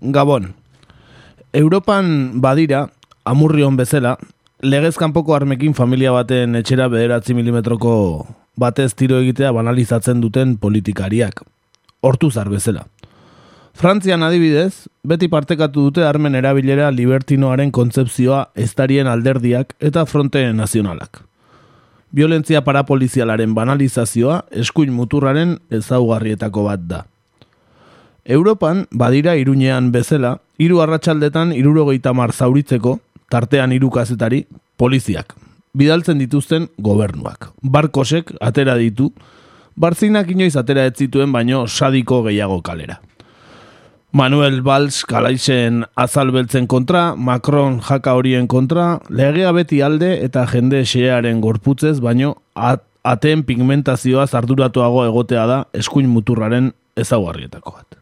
[0.00, 0.54] Gabon.
[1.52, 2.90] Europan badira,
[3.24, 4.16] amurrion bezala,
[4.60, 11.42] legez kanpoko armekin familia baten etxera bederatzi milimetroko batez tiro egitea banalizatzen duten politikariak.
[12.00, 12.86] Hortu zar bezala.
[13.76, 21.20] Frantzian adibidez, beti partekatu dute armen erabilera libertinoaren kontzepzioa estarien alderdiak eta fronte nazionalak.
[22.16, 27.04] Violentzia parapolizialaren banalizazioa eskuin muturraren ezaugarrietako bat da.
[28.26, 32.98] Europan, badira iruñean bezala, hiru arratsaldetan irurogeita mar zauritzeko,
[33.30, 34.46] tartean hiru kazetari,
[34.76, 35.36] poliziak.
[35.76, 37.52] Bidaltzen dituzten gobernuak.
[37.62, 39.12] Barkosek atera ditu,
[39.76, 42.98] barzinak inoiz atera ez zituen baino sadiko gehiago kalera.
[44.16, 51.42] Manuel Valls kalaisen azalbeltzen kontra, Macron jaka horien kontra, legea beti alde eta jende xearen
[51.44, 58.00] gorputzez, baino at, ateen pigmentazioa zarduratuago egotea da eskuin muturraren ezaugarrietako bat.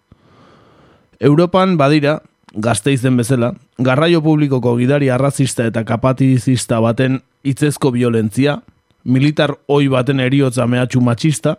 [1.20, 2.18] Europan badira,
[2.54, 8.60] gazte izen bezala, garraio publikoko gidari arrazista eta kapatizista baten hitzezko violentzia,
[9.04, 11.56] militar oi baten eriotza mehatxu matxista,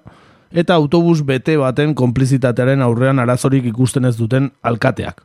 [0.51, 5.21] eta autobus bete baten konplizitatearen aurrean arazorik ikusten ez duten alkateak.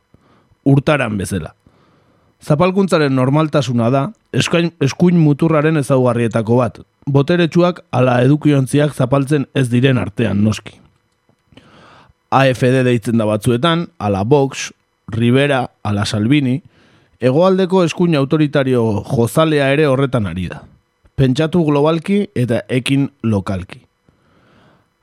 [0.65, 1.55] Urtaran bezala.
[2.41, 10.41] Zapalkuntzaren normaltasuna da, eskuin, eskuin muturraren ezaugarrietako bat, boteretsuak ala edukiontziak zapaltzen ez diren artean
[10.43, 10.80] noski.
[12.31, 14.71] AFD deitzen da batzuetan, ala Vox,
[15.11, 16.61] Rivera, ala Salvini,
[17.19, 20.61] hegoaldeko eskuin autoritario jozalea ere horretan ari da.
[21.19, 23.81] Pentsatu globalki eta ekin lokalki.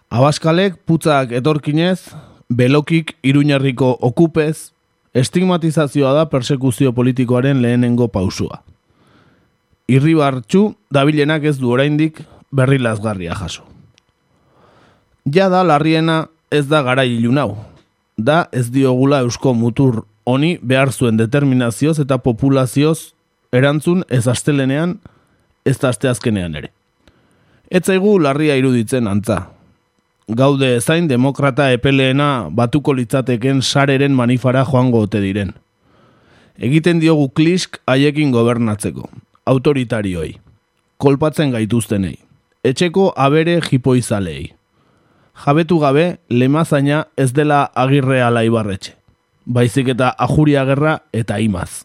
[0.09, 2.15] Abaskalek putzak etorkinez,
[2.49, 4.73] belokik iruñarriko okupez,
[5.13, 8.63] estigmatizazioa da persekuzio politikoaren lehenengo pausua.
[9.89, 13.65] Irribartxu dabilenak ez du oraindik berri lazgarria jaso.
[15.29, 17.57] Ja da larriena ez da gara ilunau.
[18.19, 23.13] Da ez diogula eusko mutur honi behar zuen determinazioz eta populazioz
[23.53, 24.99] erantzun ez astelenean
[25.65, 26.73] ez da asteazkenean ere.
[27.71, 29.47] Ez zaigu larria iruditzen antza.
[30.29, 35.55] Gaude zain demokrata epeleena batuko litzateken sareren manifara joango ote diren.
[36.59, 39.07] Egiten diogu klisk haiekin gobernatzeko,
[39.47, 40.35] autoritarioei,
[40.99, 42.17] kolpatzen gaituztenei,
[42.67, 44.58] etxeko abere jipoizalei.
[45.39, 48.97] Jabetu gabe, lemazaina ez dela agirre ala ibarretxe.
[49.47, 51.85] Baizik eta ajuria gerra eta imaz.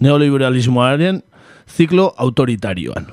[0.00, 1.20] Neoliberalismoaren
[1.68, 3.06] ziklo autoritarioan.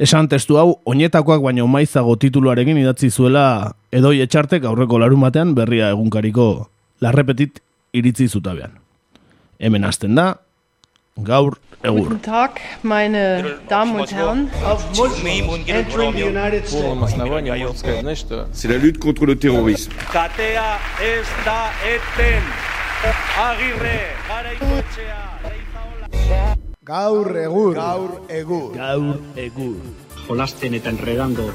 [0.00, 5.90] Esan testu hau, oinetakoak baino maizago tituluarekin idatzi zuela edoi etxartek aurreko larun batean berria
[5.92, 6.46] egunkariko
[7.04, 7.60] larrepetit
[7.92, 8.78] iritzi zutabean.
[9.60, 10.38] Hemen hasten da,
[11.16, 12.08] gaur egur.
[12.08, 14.50] Guten Tag, meine Damen und Herren.
[14.64, 14.84] Auf
[15.66, 18.26] entering the United States.
[18.52, 19.92] C'est la lutte contre le terrorisme.
[20.12, 22.42] Katea ez da eten.
[23.40, 26.56] Agirre, garaikoetxea, leizaola.
[26.84, 27.74] Gaur egur.
[27.74, 28.74] Gaur egur.
[28.74, 29.76] Gaur egur.
[30.28, 31.52] Jolasten eta enredando.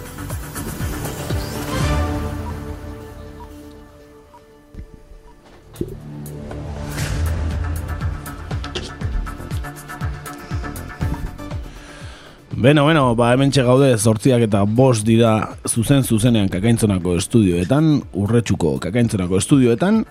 [12.55, 19.41] Beno, beno, ba hemen gaude zortziak eta bost dira zuzen zuzenean kakaintzonako estudioetan, urretxuko kakaintzonako
[19.41, 20.05] estudioetan,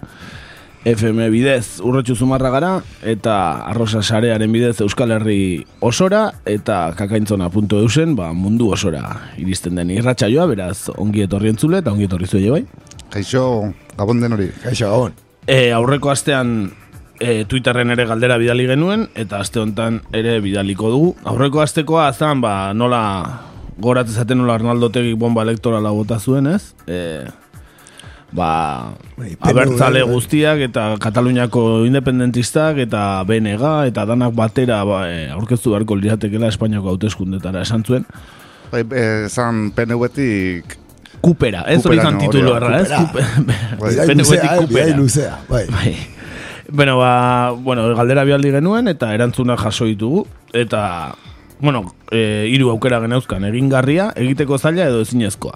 [0.84, 8.34] FM bidez urretxu zumarra gara, eta arrosa sarearen bidez Euskal Herri osora, eta kakaintzona.eusen, ba,
[8.36, 9.06] mundu osora
[9.40, 12.64] iristen den irratsaioa beraz, ongi etorri entzule, eta ongi etorri zuei bai.
[13.08, 14.52] Kaixo, gabon den hori.
[14.66, 15.16] Kaixo, gabon.
[15.48, 16.74] E, aurreko astean
[17.20, 21.14] e, Twitterren ere galdera bidali genuen, eta aste honetan ere bidaliko dugu.
[21.24, 23.00] Aurreko astekoa azan, ba, nola
[23.82, 26.74] goratzezaten nola Arnaldo Tegik bomba elektorala bota zuen, ez?
[26.86, 27.24] E,
[28.34, 35.28] ba, Bai, abertzale PNV, guztiak eta Kataluniako independentistak eta BNG eta danak batera ba, e,
[35.34, 38.08] aurkeztu beharko liratekela Espainiako hauteskundetara esan zuen.
[38.72, 40.80] Bai, eh, zan PNV-tik
[41.24, 42.88] Kupera, ez hori zan titulu erra, ez?
[42.92, 43.28] Kupera.
[43.88, 44.96] Eh, bidai kupera.
[44.98, 45.38] luzea.
[45.48, 45.64] Bai.
[46.74, 51.14] Bueno, ba, bueno, galdera bialdi genuen eta erantzuna jaso ditugu eta
[51.60, 55.54] bueno, e, hiru aukera geneuzkan egingarria, egiteko zaila edo ezinezkoa.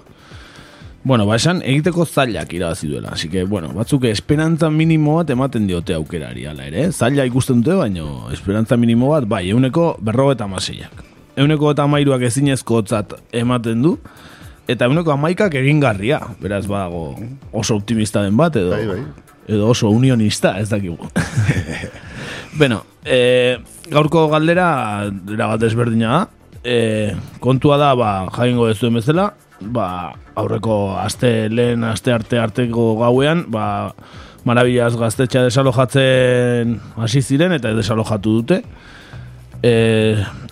[1.03, 3.09] Bueno, ba, esan egiteko zailak irabazi duela.
[3.11, 6.85] Así que, bueno, batzuk esperantza minimo bat ematen diote aukerari ala ere.
[6.85, 6.91] eh?
[6.93, 11.03] Zaila ikusten dute, baino esperantza minimo bat, bai, euneko berro eta amaseiak.
[11.35, 12.83] Euneko eta amairuak ezinezko
[13.31, 13.97] ematen du,
[14.67, 16.21] eta euneko amaikak egingarria.
[16.39, 17.17] Beraz, badago
[17.51, 19.28] oso optimista den bat, edo, Bai, bai.
[19.49, 21.09] Edo oso unionista, ez dakigu.
[22.59, 23.57] Beno, e,
[23.89, 24.69] gaurko galdera,
[25.33, 26.21] era bat desberdina da.
[26.63, 26.77] E,
[27.41, 33.47] kontua da, ba, jaingo ez duen bezala, ba, aurreko aste lehen aste arte arteko gauean,
[33.51, 33.67] ba,
[34.47, 38.61] Marabillas gaztetxea desalojatzen hasi ziren eta desalojatu dute.
[39.61, 39.73] E,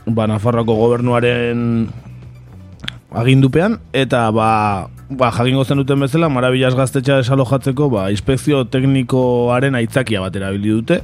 [0.06, 1.62] ba, Nafarroako gobernuaren
[3.16, 4.50] agindupean eta ba,
[5.10, 11.02] ba jakingo zen duten bezala Marabillas gaztetxea desalojatzeko ba, inspekzio teknikoaren aitzakia bat erabili dute.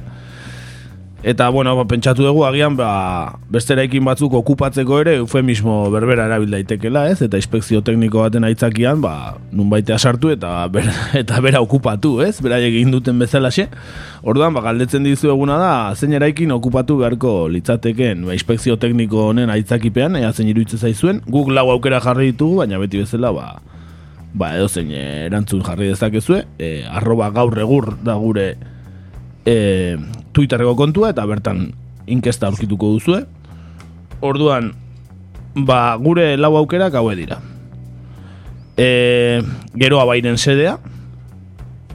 [1.24, 3.72] Eta, bueno, ba, pentsatu dugu agian, ba, beste
[4.04, 7.22] batzuk okupatzeko ere eufemismo berbera erabil daitekela, ez?
[7.22, 10.84] Eta inspekzio tekniko baten aitzakian, ba, nun baitea sartu eta ber,
[11.22, 12.42] eta bera okupatu, ez?
[12.42, 13.70] Bera egin duten bezalaxe.
[14.20, 19.48] Orduan, ba, galdetzen dizu eguna da, zein eraikin okupatu beharko litzateken, ba, inspekzio tekniko honen
[19.48, 23.48] aitzakipean, ea zein iruditzen zaizuen, guk lau aukera jarri ditugu, baina beti bezala, ba,
[24.34, 28.54] ba, edo zein erantzun jarri dezakezue, e, arroba gaur egur da gure
[29.46, 29.96] e,
[30.34, 31.68] Twitterreko kontua eta bertan
[32.10, 33.22] inkesta aurkituko duzue.
[34.24, 34.72] Orduan,
[35.54, 37.38] ba, gure lau aukerak haue dira.
[38.76, 39.42] E,
[39.78, 40.78] geroa bairen sedea,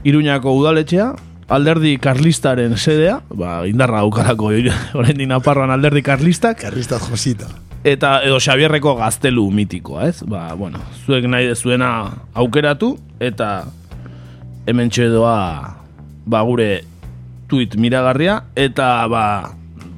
[0.00, 1.10] Iruñako udaletxea,
[1.52, 4.54] alderdi karlistaren sedea, ba, indarra aukarako
[4.98, 7.50] orain dinaparroan alderdi karlistak, Karlistat josita.
[7.84, 10.22] Eta edo Xabierreko gaztelu mitikoa, ez?
[10.28, 11.90] Ba, bueno, zuek nahi dezuena
[12.34, 13.64] aukeratu, eta
[14.68, 15.36] hemen txedoa
[16.30, 16.68] ba, gure
[17.50, 19.24] tweet miragarria, eta ba,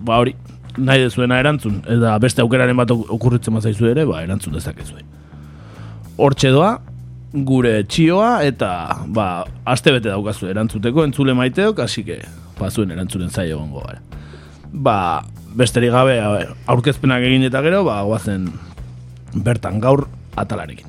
[0.07, 0.37] ba hori,
[0.79, 5.03] nahi dezuena erantzun, eta beste aukeraren bat ok- okurritzen bazaizu ere, ba, erantzun dezakezue.
[6.23, 6.77] Hortxe doa,
[7.33, 8.71] gure txioa, eta
[9.13, 12.21] ba, aste bete daukazu erantzuteko, entzule maiteok, hasi que,
[12.61, 14.01] ba, zuen erantzunen zaio gongo gara.
[14.73, 14.97] Ba,
[15.53, 16.17] besterik gabe
[16.67, 18.49] aurkezpenak egin eta gero, ba, guazen
[19.35, 20.07] bertan gaur
[20.37, 20.89] atalarekin.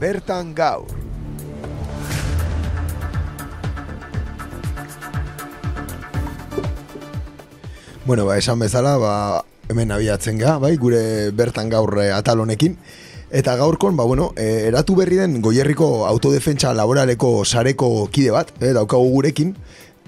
[0.00, 0.90] Bertan gaur.
[8.04, 9.14] Bueno, ba, esan bezala, ba,
[9.72, 12.76] hemen abiatzen ga, bai, gure bertan gaur eh, atal honekin.
[13.34, 18.70] Eta gaurkon, ba, bueno, eh, eratu berri den goierriko autodefentsa laboraleko sareko kide bat, eh,
[18.72, 19.56] daukagu gurekin,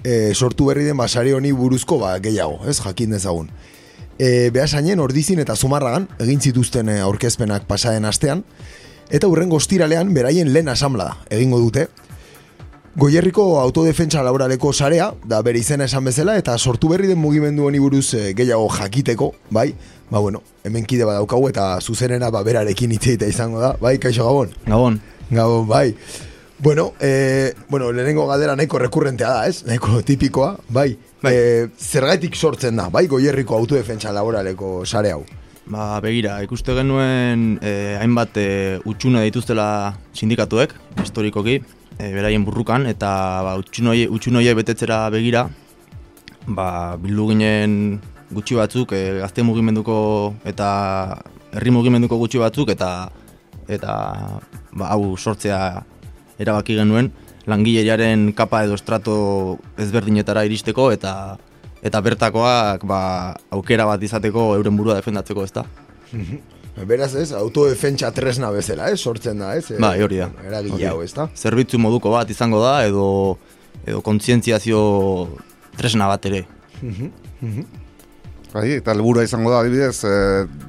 [0.05, 3.49] eh, sortu berri den ba, sare honi buruzko ba, gehiago, ez, jakin dezagun.
[4.17, 8.45] E, behasainen ordizin eta zumarragan egin zituzten aurkezpenak pasaden astean
[9.11, 11.89] eta hurrengo ostiralean beraien lehen asamblea egingo dute.
[12.97, 17.77] Goierriko autodefentsa laboraleko sarea, da bere izena esan bezala, eta sortu berri den mugimendu honi
[17.77, 19.67] buruz eh, gehiago jakiteko, bai?
[20.09, 23.97] Ba bueno, hemen kide bat daukagu eta zuzenera ba berarekin hitz egitea izango da, bai,
[23.99, 24.53] kaixo gabon?
[24.65, 25.01] Gabon.
[25.29, 25.95] Gabon, bai.
[26.59, 29.65] Bueno, eh, bueno, lehenengo galdera nahiko rekurrentea da, ez?
[29.67, 30.95] Nahiko tipikoa, bai.
[31.21, 31.33] Bai.
[31.35, 35.25] Eh, zergaitik sortzen da, bai, goierriko autodefentsa laboraleko sare hau.
[35.67, 39.67] Ba, begira, ikuste genuen eh, hainbat eh, utxune dituztela
[40.15, 40.71] sindikatuek,
[41.03, 41.59] historikoki,
[41.99, 43.09] eh, beraien burrukan, eta
[43.43, 45.49] ba, utxunoie, utxunoie betetzera begira,
[46.47, 47.81] ba, bildu ginen
[48.31, 50.69] gutxi batzuk, eh, gazte mugimenduko eta
[51.53, 53.09] herri mugimenduko gutxi batzuk, eta
[53.67, 53.93] eta
[54.73, 55.83] ba, hau sortzea
[56.39, 57.11] erabaki genuen,
[57.47, 59.15] langileriaren kapa edo estrato
[59.79, 61.37] ezberdinetara iristeko, eta
[61.85, 63.01] eta bertakoak ba,
[63.53, 65.65] aukera bat izateko euren burua defendatzeko, ezta?
[66.87, 69.71] Beraz ez, autodefentsa tresna bezala, ez, sortzen da, ez?
[69.81, 70.29] Bai, hori da.
[70.45, 71.25] Eragile hau, ez da?
[71.33, 73.07] Zerbitzu moduko bat izango da edo
[73.87, 74.79] edo kontzientziazio
[75.79, 76.43] tresna bat ere.
[78.57, 80.13] Bai, eta helburua izango da, adibidez, e,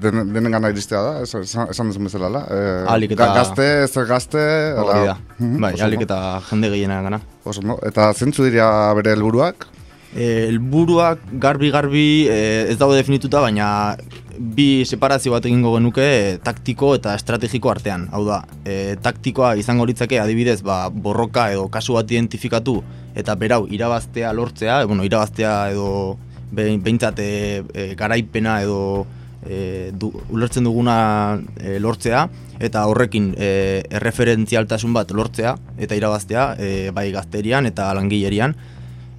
[0.03, 2.43] den, denen gana iristea da, es- esan, esan duzun bezala, la?
[2.53, 4.43] E, Ahalik eta- Gazte, zer gazte...
[4.83, 5.17] Hori da.
[5.39, 6.19] Mhm, Bai, oso alik eta
[6.51, 7.23] jende gehiena gana.
[7.49, 7.79] oso ondo.
[7.89, 8.69] Eta zentzu dira
[8.99, 9.65] bere helburuak?
[10.13, 12.39] E, helburuak garbi-garbi e,
[12.73, 13.97] ez daude definituta, baina
[14.39, 18.07] bi separazio bat egingo genuke e, taktiko eta estrategiko artean.
[18.13, 22.83] Hau da, e, taktikoa izango litzake adibidez ba, borroka edo kasu bat identifikatu
[23.19, 26.17] eta berau irabaztea lortzea, e, bueno, irabaztea edo
[26.53, 29.07] behintzat e, garaipena edo
[29.47, 32.27] e, du, ulertzen duguna e, lortzea
[32.59, 38.57] eta horrekin e, erreferentzialtasun bat lortzea eta irabaztea e, bai gazterian eta langilerian.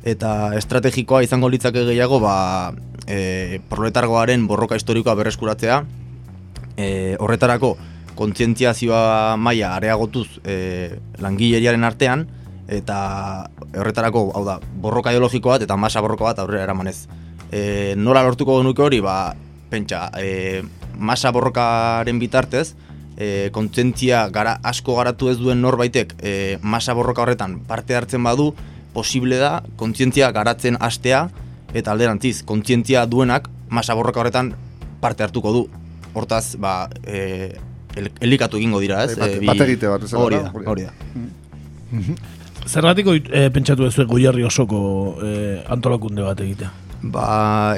[0.04, 2.74] Eta estrategikoa izango litzake gehiago ba,
[3.08, 5.84] e, proletargoaren borroka historikoa berreskuratzea.
[6.80, 7.76] E, horretarako
[8.20, 12.28] kontzientziazioa maila areagotuz e, langileriaren artean
[12.70, 17.08] eta horretarako hau da borroka ideologiko bat eta masa borroka bat aurrera eramanez
[17.52, 19.34] e, nola lortuko genuke hori ba
[19.72, 20.62] pentsa e,
[20.98, 22.76] masa borrokaren bitartez
[23.18, 28.52] e, kontzientzia gara asko garatu ez duen norbaitek e, masa borroka horretan parte hartzen badu
[28.94, 31.28] posible da kontzientzia garatzen hastea
[31.74, 34.54] eta alderantziz kontzientzia duenak masa borroka horretan
[35.02, 35.60] parte hartuko du.
[36.14, 37.54] Hortaz, ba, e,
[37.96, 39.14] el, elikatu egingo dira, ez?
[39.16, 40.72] Bate- E, bi- bategite bat Hori da, hori da.
[40.72, 40.94] hori da.
[42.70, 44.80] Zergatik e, pentsatu ez goierri osoko
[45.26, 45.32] e,
[45.74, 46.70] antolakunde bat egitea?
[47.10, 47.24] Ba,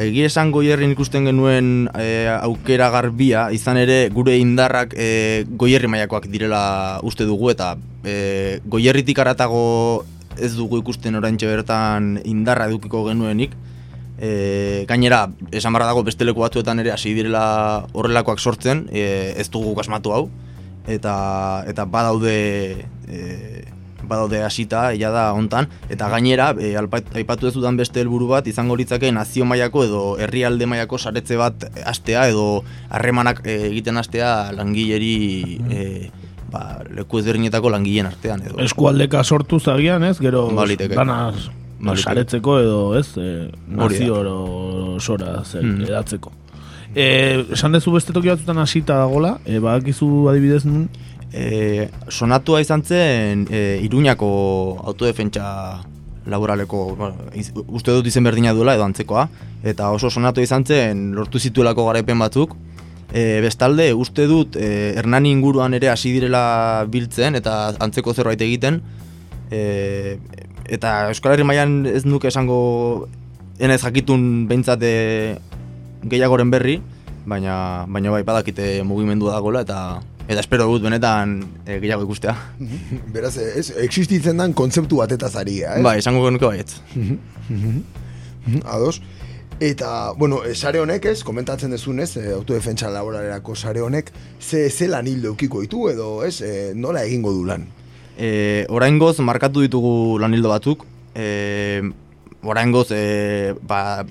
[0.04, 6.28] egia esan goierrin ikusten genuen e, aukera garbia, izan ere gure indarrak e, goierri mailakoak
[6.34, 9.64] direla uste dugu eta e, goierritik aratago
[10.36, 13.56] ez dugu ikusten oraintxe bertan indarra edukiko genuenik.
[14.20, 19.48] E, gainera, esan barra dago beste leku batzuetan ere hasi direla horrelakoak sortzen, e, ez
[19.54, 20.26] dugu kasmatu hau,
[20.84, 21.16] eta,
[21.72, 22.36] eta badaude
[23.08, 23.22] e,
[24.12, 26.74] badaude hasita ja da hontan eta gainera e,
[27.16, 31.66] aipatu ez dudan beste helburu bat izango litzake nazio mailako edo herrialde mailako saretze bat
[31.88, 35.16] hastea edo harremanak e, egiten hastea langileri
[35.72, 35.88] e,
[36.52, 40.18] ba, leku ezberdinetako langileen artean edo Eskualdeka sortu zagian, ez?
[40.20, 40.96] Gero Baliteke.
[41.00, 42.04] dana Baliteke.
[42.04, 43.08] saretzeko edo, ez?
[43.18, 45.82] E, nazio sora zer, Mm.
[45.88, 46.32] edatzeko.
[46.94, 50.90] E, esan dezu beste toki batzutan hasita dagola, e, badakizu adibidez nun,
[51.34, 55.84] e, sonatua izan zen e, Iruñako autodefentsa
[56.26, 59.28] laboraleko, bueno, iz- uste dut izen berdina duela edo antzekoa,
[59.64, 62.56] eta oso sonatu izan zen lortu zituelako garaipen batzuk,
[63.14, 68.82] e, bestalde uste dut e, Hernani inguruan ere hasi direla biltzen eta antzeko zerbait egiten,
[69.52, 70.18] e,
[70.70, 73.08] eta Euskal Herri mailan ez nuke esango
[73.60, 74.94] enez jakitun behintzat e,
[76.06, 76.80] gehiagoren berri,
[77.26, 79.82] baina baina bai badakite mugimendu dagoela eta
[80.32, 82.36] eta espero dut benetan e, gehiago ikustea.
[83.16, 85.80] Beraz, ez, existitzen dan kontzeptu batetaz ari, eh?
[85.84, 86.80] Bai, esango genuke baietz.
[86.96, 87.82] Mhm,
[88.76, 89.02] Ados.
[89.62, 94.10] Eta, bueno, eh, sare honek ez, komentatzen dezunez, e, autodefentsa laboralerako sare honek,
[94.40, 97.68] ze, ze lan hildo eukiko ditu edo, ez, e, nola egingo du lan?
[98.18, 100.88] E, oraingoz markatu ditugu lanildo batzuk.
[101.14, 101.84] E,
[102.42, 104.02] oraingoz e, ba,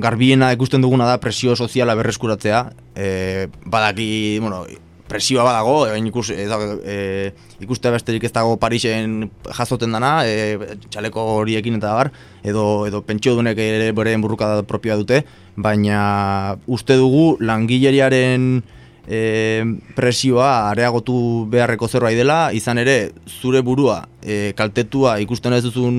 [0.00, 2.62] garbiena ikusten duguna da presio soziala berreskuratzea.
[2.92, 4.10] E, badaki,
[4.44, 4.66] bueno,
[5.10, 9.24] presioa badago, e, ikus, ez dago, e, ikustea besterik ez dago Parisen
[9.58, 12.12] jasoten dana, e, txaleko horiekin eta bar,
[12.46, 15.24] edo, edo pentsiodunek ere beren burruka propioa dute,
[15.58, 18.62] baina uste dugu langileriaren
[19.10, 19.64] e,
[19.96, 25.96] presioa areagotu beharreko zerbait dela, izan ere zure burua e, kaltetua ikusten ez duzun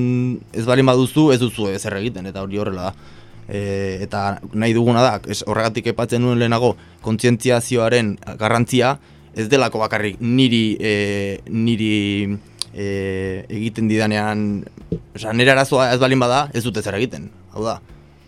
[0.56, 3.20] ez balin baduzu ez duzu ezer egiten eta hori horrela da.
[3.50, 8.98] E, eta nahi duguna da, ez, horregatik epatzen nuen lehenago kontzientziazioaren garrantzia
[9.36, 10.19] ez delako bakarrik.
[10.21, 10.93] Niri e,
[11.50, 11.91] niri
[12.74, 12.86] e,
[13.50, 14.63] egiten didanean
[15.15, 17.29] osea, nire arazoa ez balin bada ez dute zer egiten.
[17.53, 17.79] Hau da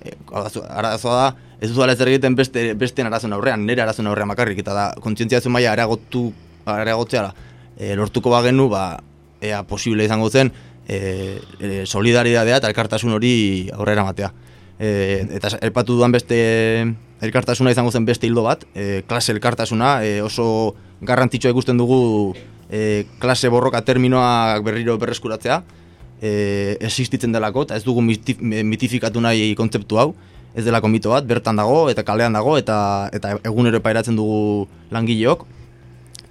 [0.03, 1.27] e, arazo- arazoa da
[1.63, 4.59] ez dut zer egiten beste besteen arazoen aurrean nire arazoen aurrean bakarrik.
[4.59, 6.31] Eta da kontzientziazio maila areagotu
[6.65, 7.33] areagotzea
[7.77, 8.99] e, lortuko bagenu ba
[9.41, 10.51] ea posible izango zen
[10.87, 14.31] e, e, solidaridadea eta elkartasun hori aurrera matea
[14.79, 16.37] e, eta aipatu dudan beste
[17.23, 22.35] elkartasuna izango zen beste hildo bat, e, klase elkartasuna, e, oso garrantzitsua ikusten dugu
[22.69, 25.61] e, klase borroka terminoak berriro berreskuratzea,
[26.21, 30.13] e, existitzen delako, eta ez dugu mitif, mitifikatu nahi kontzeptu hau,
[30.53, 35.47] ez delako mito bat, bertan dago, eta kalean dago, eta, eta egunero pairatzen dugu langileok,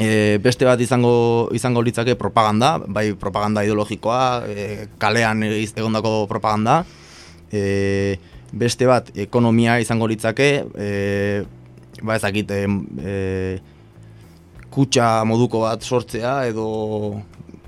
[0.03, 6.81] E, beste bat izango izango litzake propaganda, bai propaganda ideologikoa, e, kalean egiz- egondako propaganda.
[7.53, 8.17] E,
[8.53, 11.45] beste bat ekonomia izango litzake, e,
[12.03, 12.67] ba ezakit, e,
[13.01, 13.15] e,
[14.73, 16.67] kutxa moduko bat sortzea edo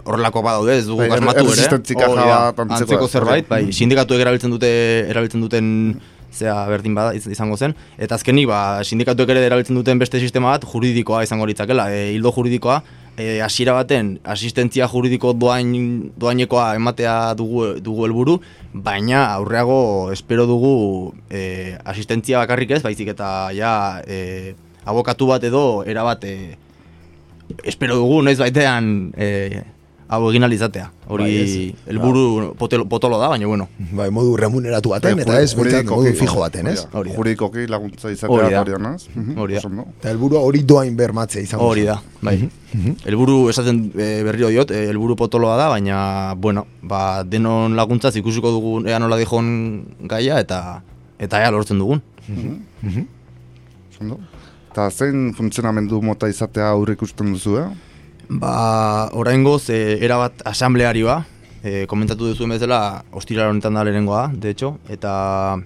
[0.04, 1.68] horrelako badaude, ez dugu Bai, gasmatu ere.
[2.04, 3.72] Hori da, bat antzeko- antzeko zerbait, bai, Mhm.
[3.72, 4.70] sindikatuek erabiltzen dute
[5.08, 6.00] erabiltzen duten
[6.34, 10.50] zea berdin bada iz- izango zen eta azkenik ba sindikatuek ere erabiltzen duten beste sistema
[10.50, 12.82] bat juridikoa izango litzakela e, hildo juridikoa
[13.16, 18.40] e, hasiera baten asistentzia juridiko doain doainekoa ematea dugu dugu helburu
[18.74, 24.54] baina aurreago espero dugu e, asistentzia bakarrik ez baizik eta ja e,
[24.84, 26.36] abokatu bat edo erabat e,
[27.62, 29.62] espero dugu noiz baitean e,
[30.08, 30.90] hau egin alizatea.
[31.08, 31.74] Hori Bai, ez.
[31.88, 33.66] helburu potolo, potolo da, baina bueno.
[33.92, 36.86] Bai, modu remuneratu baten, Bai, eta ez, modu fijo baten, ez?
[36.92, 37.16] hori da.
[37.16, 38.62] Juridikoki laguntza izatea hori da?
[39.14, 39.60] Mhm, Hori da.
[40.00, 42.36] Eta helburua hori doain bermatzea izango Hori da, bai.
[43.04, 48.50] Helburu esaten e, berriro diot, e, helburu potoloa da, baina bueno, ba, denon laguntzaz ikusiko
[48.50, 50.82] dugun ea nola dijon gaia eta
[51.18, 52.00] eta ea lortzen dugun.
[54.00, 54.18] Ondo.
[54.72, 57.68] Eta zein funtzionamendu mota izatea aurre ikusten duzu, eh?
[58.28, 61.18] Ba, oraingoz e, erabat asamblearioa,
[61.62, 65.58] e, komentatu duzu bezala ostiral honetan da lehenengoa, de hecho, eta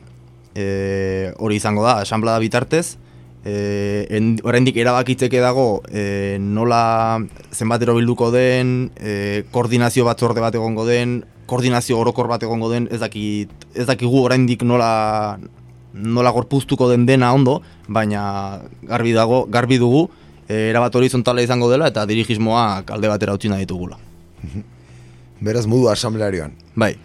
[0.54, 2.98] e, hori izango da, asamblea bitartez,
[3.44, 7.20] e, en, oraindik erabakitzeke dago e, nola
[7.52, 13.00] zenbatero bilduko den, e, koordinazio batzorde bat egongo den, koordinazio orokor bat egongo den, ez
[13.00, 15.38] dakit, ez dakigu oraindik nola
[15.98, 20.08] nola gorpuztuko den dena ondo, baina garbi dago, garbi dugu,
[20.48, 23.98] erabat horizontala izango dela eta dirigismoak alde batera utzi nahi ditugula.
[25.40, 26.50] Beraz, modu asamblearioan.
[26.78, 26.96] Bai,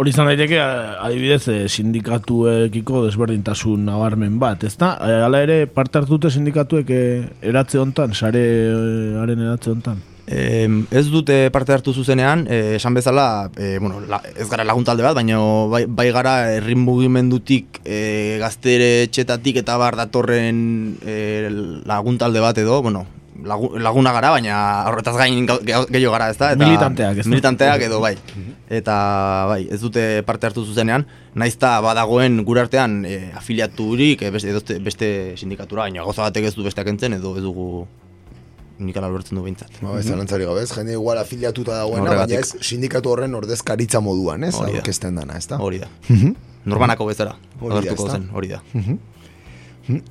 [0.00, 4.94] Hori izan daiteke, adibidez, eh, sindikatuekiko desberdintasun nabarmen bat, ezta?
[5.04, 10.00] Eh, Hala ere, parte hartute sindikatuek eh, eratze hontan, sarearen eratze hontan.
[10.28, 15.02] Em, ez dute parte hartu zuzenean, eh, esan bezala, eh, bueno, la, ez gara laguntalde
[15.02, 15.38] bat, baina
[15.72, 21.48] bai, bai gara herri mugimendutik, eh, gaztere txetatik eta bar datorren eh,
[21.88, 23.06] laguntalde bat edo, bueno,
[23.42, 24.58] lagu, laguna gara, baina
[24.90, 26.52] horretaz gain gehiago gara, ezta?
[26.52, 27.30] Eta, Militanteak, ezta?
[27.32, 28.14] Militanteak edo, bai.
[28.68, 28.98] Eta,
[29.48, 31.06] bai, ez dute parte hartu zuzenean,
[31.38, 36.66] naizta badagoen gure artean eh, afiliaturik eh, beste, beste sindikatura, baina goza batek ez du
[36.66, 37.86] besteak entzen edo ez dugu
[38.78, 39.80] nik ala lortzen du behintzat.
[39.82, 40.70] Ba, ez zalantzari gabe, ez?
[40.74, 44.54] Jende igual afiliatuta dagoena, baina ez sindikatu horren ordezkaritza moduan, ez?
[44.54, 44.82] Hori da.
[44.82, 45.60] Aurkezten dana, ez da?
[45.62, 45.90] Hori da.
[46.68, 48.62] Norbanako bezala, agertuko zen, hori da.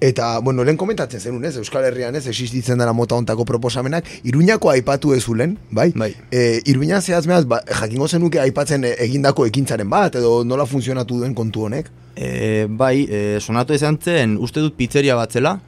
[0.01, 1.53] Eta, bueno, lehen komentatzen zenun, ez?
[1.61, 5.91] Euskal Herrian ez, existitzen dara mota ontako proposamenak, Iruñako aipatu ezulen, bai?
[5.93, 6.09] Bai.
[6.31, 11.21] E, Iruñan zehaz mehaz, ba, jakingo zenuke aipatzen e, egindako ekintzaren bat, edo nola funtzionatu
[11.21, 11.91] duen kontu honek?
[12.15, 15.59] E, bai, e, sonatu izan zen, uste dut pizzeria bat zela,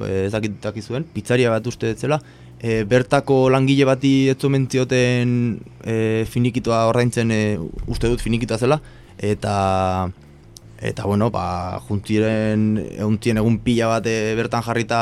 [0.00, 2.22] e, ez dakit dakizuen, pizzeria bat uste dut zela,
[2.60, 5.32] e, bertako langile bati ez omen zioten
[5.84, 7.42] e, finikitoa ordaintzen e,
[7.86, 8.80] uste dut finikitoa zela,
[9.18, 10.10] eta
[10.78, 14.06] eta bueno, ba, juntziren eguntien egun pila bat
[14.38, 15.00] bertan jarrita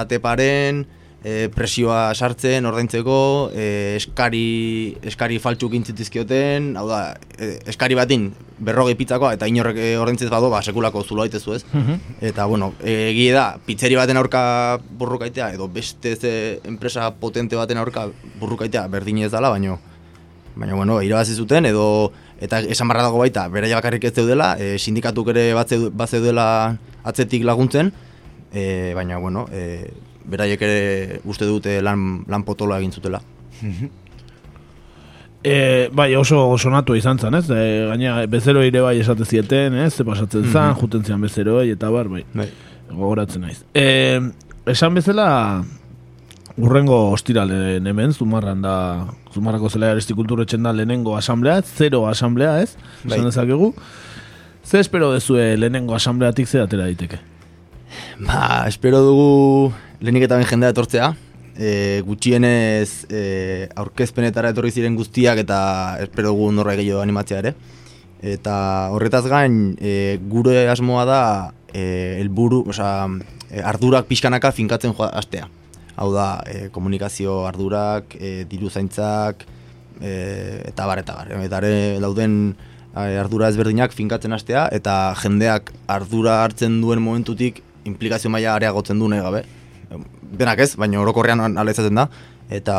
[0.00, 0.86] ateparen,
[1.22, 7.00] e, presioa sartzen ordaintzeko, e, eskari, eskari faltzuk intzitizkioten, hau da,
[7.36, 11.62] e, eskari batin berrogei pizzakoa eta inorrek e, ordaintzez bado, ba, sekulako zulo daitezu ez.
[12.20, 14.42] Eta, bueno, e, egie da, pizzeri baten aurka
[15.00, 16.34] burrukaitea, edo beste ze
[16.64, 18.08] enpresa potente baten aurka
[18.40, 19.78] burrukaitea berdin ez dela, baino,
[20.56, 24.78] baina, bueno, irabazi zuten, edo, eta esan barra dago baita, beraia bakarrik ez zeudela, e,
[24.78, 26.46] sindikatuk ere bat bat zeudela
[27.04, 27.92] atzetik laguntzen,
[28.52, 33.20] e, baina, bueno, e, beraiek ere uste dute lan, lan potoloa egin zutela.
[35.42, 37.46] E, bai, oso sonatu izan zen, ez?
[37.48, 39.94] E, gaina, bezero ere bai esate zieten, ez?
[39.96, 42.48] Ze pasatzen zan, juten zian bezeroi, eta bar, bai, Bai.
[42.90, 43.62] gogoratzen naiz.
[43.72, 44.20] E,
[44.68, 45.62] esan bezala,
[46.60, 48.74] urrengo ostiralen hemen, zumarran da,
[49.32, 52.76] zumarrako zelai aristikultur etxen da lehenengo asamblea, zero asamblea, ez?
[53.04, 53.16] Bai.
[53.16, 53.72] Esan dezakegu.
[54.62, 57.16] Ze espero dezue lehenengo asambleatik ze atera daiteke?
[58.20, 61.10] Ba, espero dugu lehenik eta ben jendea etortzea.
[61.60, 65.60] E, gutxienez e, aurkezpenetara etorri ziren guztiak eta
[66.04, 67.54] espero dugu norra gehiago animatzea ere.
[68.20, 68.54] Eta
[68.92, 71.22] horretaz gain, e, gure asmoa da
[71.72, 73.08] e, helburu, osea,
[73.48, 75.48] e, ardurak pixkanaka finkatzen joa astea.
[76.00, 79.46] Hau da, e, komunikazio ardurak, e, diru zaintzak,
[80.00, 80.12] e,
[80.68, 81.32] eta bar, eta bar.
[81.44, 82.36] Eta ere dauden
[82.94, 89.08] e, ardura ezberdinak finkatzen hastea eta jendeak ardura hartzen duen momentutik implikazio maila areagotzen du
[89.08, 89.44] nahi gabe.
[90.38, 92.08] Denak ez, baina orokorrean ala izaten da.
[92.50, 92.76] Eta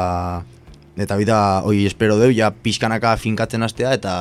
[1.02, 4.14] eta bida hoi espero deu, ja pixkanaka finkatzen hastea eta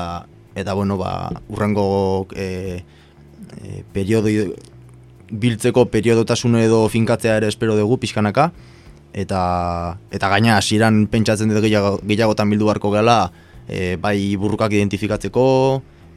[0.55, 2.83] eta bueno, ba, urrengo e,
[3.63, 4.31] e, periodo
[5.31, 8.51] biltzeko periodotasun edo finkatzea ere espero dugu pixkanaka
[9.13, 9.43] eta
[10.11, 13.19] eta gaina hasieran pentsatzen dut gehiago, gehiagotan bildu beharko gela
[13.69, 15.45] e, bai burrukak identifikatzeko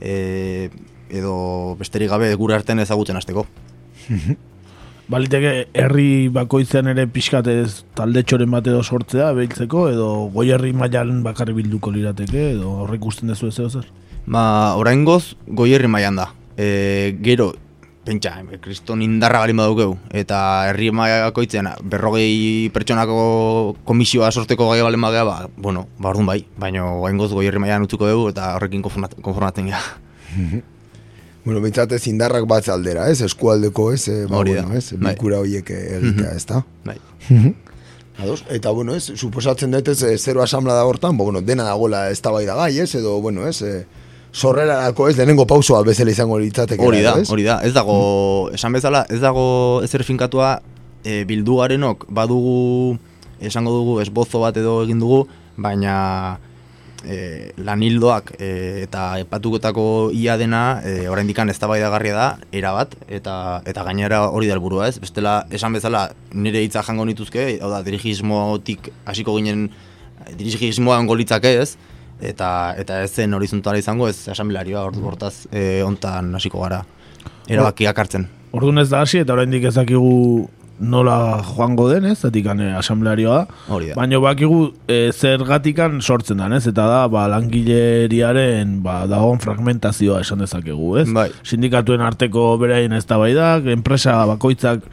[0.02, 0.70] e,
[1.10, 3.46] edo besterik gabe gure artean ezagutzen hasteko.
[5.12, 11.20] Baliteke herri bakoitzean ere pixkatez talde txoren bat edo sortzea, behitzeko, edo goi herri mailan
[11.26, 13.90] bakarri bilduko lirateke, edo horrek ikusten dezu ez zer?
[14.26, 16.30] Ba, oraingoz goierri mailan da.
[16.56, 17.50] E, gero,
[18.08, 18.32] pentsa,
[18.64, 20.40] kriston indarra balin badukeu, eta
[20.70, 26.88] herri bakoitzean berrogei pertsonako komisioa sorteko gai balen bagea, ba, bueno, ba, orduan bai, baina
[26.94, 29.84] oraingoz goierri mailan utziko dugu eta horrekin konformat- konformatzen gara.
[31.44, 33.20] Bueno, bintzat ez indarrak bat aldera, ez?
[33.26, 34.08] Eskualdeko, ez?
[34.08, 34.94] E, ba, Hori da, bueno, ez?
[34.94, 35.12] bai.
[35.12, 36.62] Bilkura horiek egitea, ez da?
[36.86, 36.96] Bai.
[38.24, 38.44] Ados?
[38.54, 39.10] Eta, bueno, ez?
[39.18, 42.46] Suposatzen dut ez, eh, zero asamblea da hortan, bo, bueno, dena dagoela ez da bai
[42.46, 42.94] da gai, ez?
[42.96, 43.62] Edo, bueno, ez?
[43.62, 43.86] E,
[44.32, 45.18] sorrerarako, ez?
[45.18, 46.84] Lehenengo pausoa bezala izango litzateke.
[46.84, 47.30] Hori da, ez?
[47.30, 47.60] hori da.
[47.66, 47.98] Ez dago,
[48.54, 49.46] esan bezala, ez dago
[49.84, 50.56] ezer finkatua
[51.04, 52.98] e, bildugarenok badugu,
[53.44, 55.26] esango dugu, esbozo bat edo egin dugu,
[55.58, 56.40] baina
[57.06, 58.50] e, lanildoak e,
[58.84, 64.88] eta epatuketako ia dena e, oraindikan eztabaidagarria da erabat eta eta gainera hori da helburua,
[64.88, 65.00] ez?
[65.04, 69.70] Bestela esan bezala nire hitza jango nituzke, hau da dirigismotik hasiko ginen
[70.38, 71.76] dirigismoa ongo litzake, ez?
[72.24, 76.84] Eta eta ez zen horizontala izango, ez asamblearioa, hor- hortaz e, hontan hasiko gara.
[77.52, 78.30] Erabakiak hartzen.
[78.54, 80.48] Orduan ez da hasi eta oraindik ez dakigu
[80.80, 82.18] nola joango den, ez?
[82.26, 83.44] Zatikan e, asamblearioa.
[83.70, 83.98] Hori da.
[84.00, 86.66] Baina bakigu e, zergatikan sortzen den, ez?
[86.70, 91.08] Eta da, ba, langileriaren ba, dagoen fragmentazioa esan dezakegu, ez?
[91.14, 91.30] Bai.
[91.48, 94.86] Sindikatuen arteko beraien eztabaidak, enpresa bakoitzak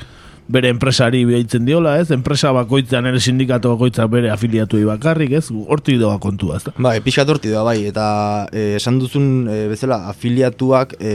[0.50, 2.10] bere enpresari behitzen diola, ez?
[2.14, 5.46] Enpresa bakoitzean ere sindikatu bakoitzak bere afiliatuei bakarrik, ez?
[5.50, 6.74] Hortik doa kontua, ez da?
[6.76, 8.06] Bai, pixkat horti da, bai, eta
[8.50, 11.14] e, esan duzun e, bezala afiliatuak e,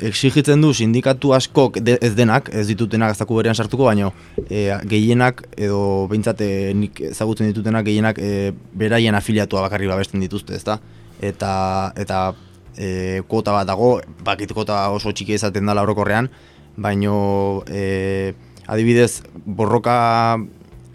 [0.00, 4.12] exigitzen du sindikatu askok de, ez denak, ez ditutenak ez berean sartuko, baino
[4.48, 10.54] e, gehienak edo behintzat e, nik ezagutzen ditutenak gehienak e, beraien afiliatua bakarrik babesten dituzte,
[10.54, 10.78] ezta?
[11.20, 12.34] Eta, eta
[12.76, 16.28] e, kuota bat dago, bakit kuota oso txiki izaten dela orokorrean,
[16.76, 18.34] baino e,
[18.66, 20.36] adibidez borroka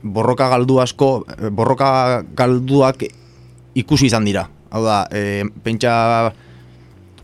[0.04, 3.06] borroka galdu asko borroka galduak
[3.78, 6.32] ikusi izan dira hau da e, pentsa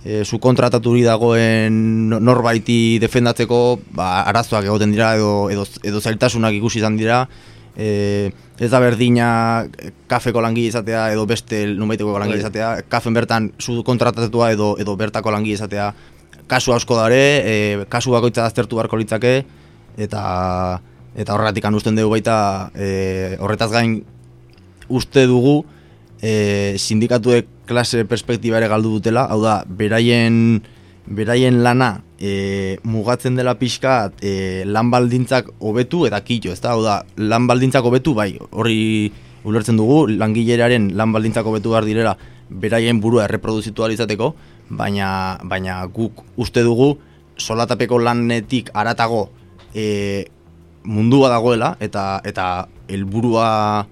[0.08, 3.60] e, su kontrataturi dagoen norbaiti defendatzeko
[3.98, 7.26] ba, arazoak egoten dira edo, edo, edo zailtasunak ikusi izan dira.
[7.78, 9.30] E, ez da berdina
[10.10, 12.42] kafeko langi izatea edo beste numaiteko langi bai.
[12.46, 12.70] izatea.
[12.90, 15.92] Kafen bertan su kontratatua edo, edo bertako langi izatea
[16.48, 19.42] kasu asko dare, e, kasu bakoitza aztertu beharko litzake.
[19.98, 20.24] Eta
[21.18, 24.04] eta horregatik usten dugu baita e, horretaz gain
[24.88, 25.66] uste dugu
[26.22, 30.62] e, sindikatuek klase perspektiba ere galdu dutela, hau da, beraien
[31.08, 36.84] beraien lana e, mugatzen dela pixka e, lan baldintzak hobetu eta kito, ez da, hau
[36.84, 39.12] da, lan baldintzak hobetu, bai, hori
[39.48, 42.18] ulertzen dugu, langilearen lan baldintzak hobetu behar direla,
[42.50, 44.34] beraien burua erreproduzitu izateko,
[44.70, 46.98] baina, baina guk uste dugu
[47.38, 49.30] solatapeko lanetik aratago
[49.74, 50.26] e,
[50.84, 53.86] mundua dagoela eta eta helburua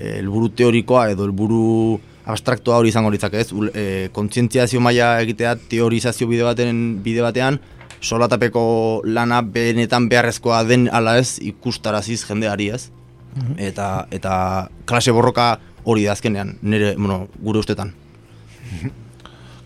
[0.00, 3.50] helburu teorikoa edo helburu abstraktua hori izango litzake ez?
[3.74, 7.58] E, kontzientziazio maila egitea teorizazio bide baten bide batean
[8.00, 8.62] solatapeko
[9.04, 12.88] lana benetan beharrezkoa den ala ez ikustaraziz jendeari ez?
[13.30, 13.58] Mhm.
[13.62, 14.32] eta eta
[14.86, 17.92] klase borroka hori da azkenean nire bueno, gure ustetan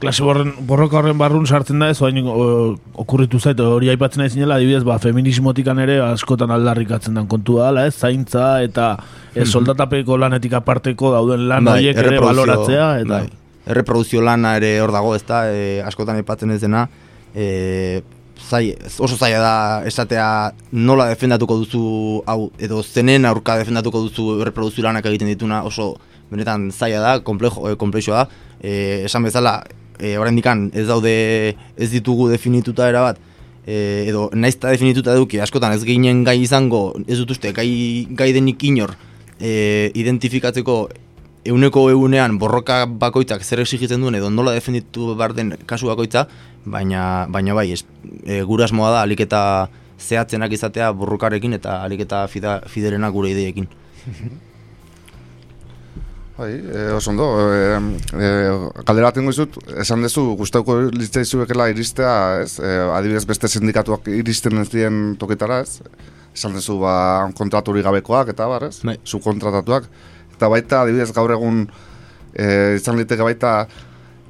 [0.04, 4.58] klase borren, borroka horren barrun sartzen da ez, oain okurritu zait, hori aipatzen nahi zinela,
[4.60, 8.94] adibidez, ba, feminismotikan ere askotan aldarrikatzen den kontua dela, ez, zaintza, eta
[9.34, 9.52] ez, mhm.
[9.52, 13.22] soldatapeko lanetik aparteko dauden lan bai, horiek ere baloratzea, eta...
[13.24, 13.40] Bai.
[13.64, 16.82] Erreproduzio lana ere hor dago, ez da, e, askotan aipatzen ez dena,
[17.32, 18.02] e,
[18.36, 19.54] zai, oso zaila da
[19.88, 20.26] esatea
[20.72, 21.84] nola defendatuko duzu,
[22.28, 25.94] hau, edo zenen aurka defendatuko duzu erreproduzio lanak egiten dituna oso
[26.30, 29.58] benetan zaila da, komplejo, e, komplexoa da, e, esan bezala,
[29.98, 33.18] e, dikan ez daude ez ditugu definituta era bat
[33.66, 38.32] e, edo naizta definituta eduki askotan ez ginen gai izango ez dut uste gai, gai
[38.32, 38.94] denik inor
[39.40, 40.88] e, identifikatzeko
[41.44, 46.26] euneko eunean borroka bakoitzak zer exigitzen duen edo nola definitu behar den kasu bakoitza
[46.64, 47.84] baina, baina bai es,
[48.24, 49.68] e, gure asmoa da aliketa
[50.00, 53.68] zehatzenak izatea borrokarekin eta aliketa fida, fiderena gure ideekin
[56.36, 57.78] Bai, e, oso ondo, e,
[58.18, 58.28] e,
[58.82, 64.58] galdera bat izut, esan dezu, guztauko litzaizu ekela iristea, ez, e, adibidez beste sindikatuak iristen
[64.58, 65.78] ez dien toketara, ez,
[66.34, 68.96] esan dezu, ba, kontraturi gabekoak, eta bar, ez, bai.
[69.06, 69.86] zu kontratatuak,
[70.34, 71.68] eta baita, adibidez, gaur egun,
[72.34, 72.48] e,
[72.80, 73.54] izan liteke baita,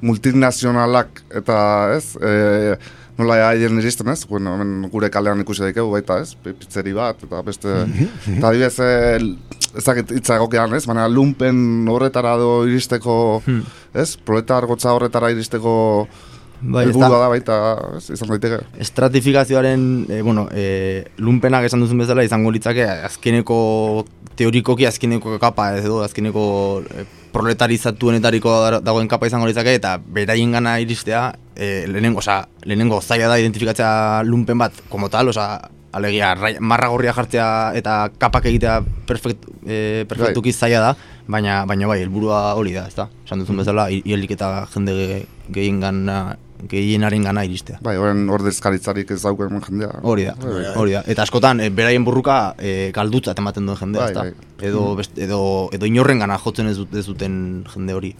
[0.05, 1.57] multinazionalak, eta,
[1.95, 2.77] ez, e,
[3.17, 4.53] nola haien iristen ez, bueno,
[4.93, 7.79] gure kalean ikusi daikegu baita ez, pizzeri bat, eta beste,
[8.37, 8.77] eta adibidez,
[9.75, 13.75] e, ezakit hitza egokean ez, baina lumpen horretara do iristeko, hmm.
[13.93, 15.75] ez, proletar gotza horretara iristeko,
[16.65, 17.55] Bai, da baita,
[17.97, 18.61] ez, izan daiteke.
[18.81, 23.57] Estratifikazioaren, e, bueno, e, lumpenak esan duzun bezala izango litzake azkeneko
[24.39, 26.45] teorikoki azkeneko kapa edo azkeneko
[26.89, 33.29] e, proletarizatuenetariko dagoen kapa izango litzake eta beraien gana iristea e, lehenengo, oza, lehenengo zaila
[33.33, 35.49] da identifikatzea lumpen bat, como tal, oza,
[35.95, 40.59] alegia, marra gorria jartzea eta kapak egitea perfect, e, perfectuki bai.
[40.59, 40.95] zaila da,
[41.27, 43.07] baina, baina bai, helburua hori da, ez da?
[43.25, 45.23] Esan duzun bezala, ielik eta jende
[45.55, 46.35] gehien gana
[46.69, 47.79] gehienaren gana iristea.
[47.83, 49.91] Bai, horren ordezkaritzarik ez dauken jendea.
[50.07, 50.71] Hori da, bai, bai.
[50.81, 51.03] hori da.
[51.11, 54.47] Eta askotan, e, beraien burruka e, galdutza ematen duen jendea, bai, bai.
[54.69, 55.01] Edo, mm.
[55.01, 55.41] best, edo,
[55.75, 57.37] edo inorren gana jotzen ez, ez duten
[57.73, 58.15] jende hori,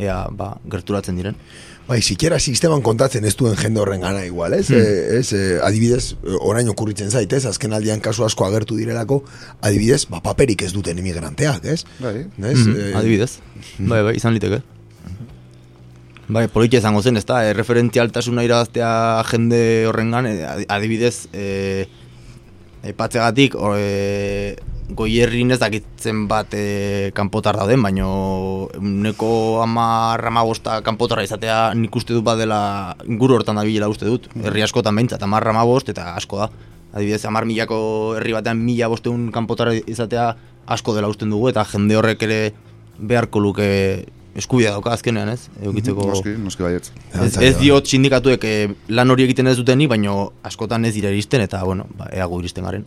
[0.00, 1.38] ea, ba, gerturatzen diren.
[1.84, 4.70] Bai, sikiera sisteman kontatzen ez duen jende horren gana igual, ez?
[4.70, 4.80] Hmm.
[4.80, 7.44] E, ez, e, adibidez, orain okurritzen zait, ez?
[7.50, 9.20] Azken aldian kasu asko agertu direlako,
[9.60, 11.82] adibidez, ba, paperik ez duten emigranteak, ez?
[11.98, 12.24] Bai.
[12.24, 12.58] Ez?
[12.58, 12.96] Mm -hmm.
[13.02, 13.32] adibidez.
[13.78, 14.62] Bai, bai, izan liteke.
[16.28, 21.86] Bai, politia izango zen, ez da, e, referentzialtasuna irabaztea jende horrengan, e, adibidez, e,
[22.82, 24.56] epatzegatik, e,
[24.92, 32.12] goierrin ez dakitzen bat e, kanpotar dauden, baino neko ama ramabosta kanpotarra izatea nik uste
[32.16, 36.42] dut bat dela guru hortan dabilela uste dut, herri askotan behintzat, amar ramabost eta asko
[36.42, 36.50] da.
[36.94, 37.78] Adibidez, amar milako
[38.18, 40.34] herri batean mila bosteun kanpotarra izatea
[40.70, 42.38] asko dela usten dugu, eta jende horrek ere
[42.98, 43.66] beharko luke
[44.34, 45.48] eskubia dauka azkenean, ez?
[45.62, 46.06] Eukitzeko...
[46.10, 46.90] Noski, noski baietz.
[47.14, 51.44] Ez, ez diot sindikatuek eh, lan hori egiten ez duteni, baino askotan ez dira iristen,
[51.46, 52.86] eta, bueno, ba, eago iristen garen.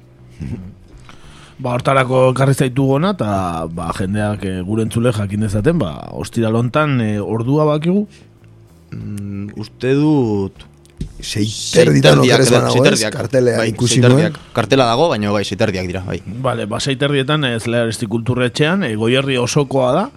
[1.58, 6.52] Ba, hortarako ekarri zaitu gona, eta ba, jendeak e, gure entzule jakin dezaten, ba, ostira
[6.54, 8.06] lontan e, ordua bakigu.
[8.94, 10.68] Mm, uste dut...
[11.18, 13.14] Seiterditan okeres banago ez, seiterdiak.
[13.14, 14.38] kartelean bai, ikusi nuen.
[14.54, 16.20] Kartela dago, baina bai, seiterdiak dira, bai.
[16.46, 20.08] Bale, ba, seiterrietan ez leharesti kulturretxean, e, goierri osokoa da,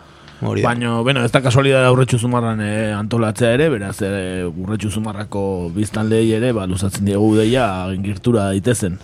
[0.40, 0.62] Hori.
[0.64, 5.42] Baina, bueno, ez da kasualidad aurretxu zumarran e, antolatzea ere, beraz, e, urretxu zumarrako
[5.74, 8.96] biztanleei ere, ba, luzatzen diegu deia, gingirtura daitezen.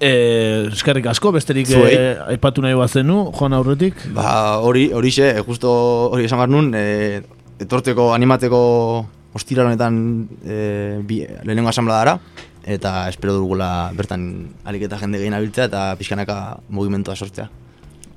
[0.00, 1.94] E, eskerrik asko, besterik Zuei.
[1.94, 3.94] e, aipatu nahi bazenu, joan aurretik.
[4.14, 5.70] Ba, hori, horixe, justo
[6.12, 7.22] hori esan behar nun, e,
[7.58, 8.60] etorteko, animatzeko
[9.34, 12.18] ostira honetan e, bi, lehenengo asambladara,
[12.68, 14.22] eta espero dugula bertan
[14.68, 17.48] aliketa jende gehin abiltzea eta pixkanaka mugimentua sortzea.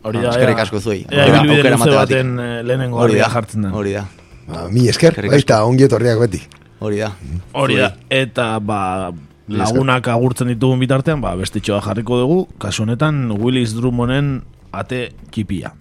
[0.04, 1.06] Hori da, eskerrik asko zuei.
[1.10, 3.70] ea Aukera- baten, eh, lehenengo Hori da, jartzen da.
[3.72, 4.06] Hori da.
[4.48, 6.42] Ba, mi esker, baita ongi etorriak beti.
[6.80, 7.12] Hori da.
[7.54, 9.12] Hori da, eta ba,
[9.60, 15.74] lagunak agurtzen ditugun bitartean, ba, bestitxoa jarriko dugu, kasu honetan Willis Drummonden ate txipia.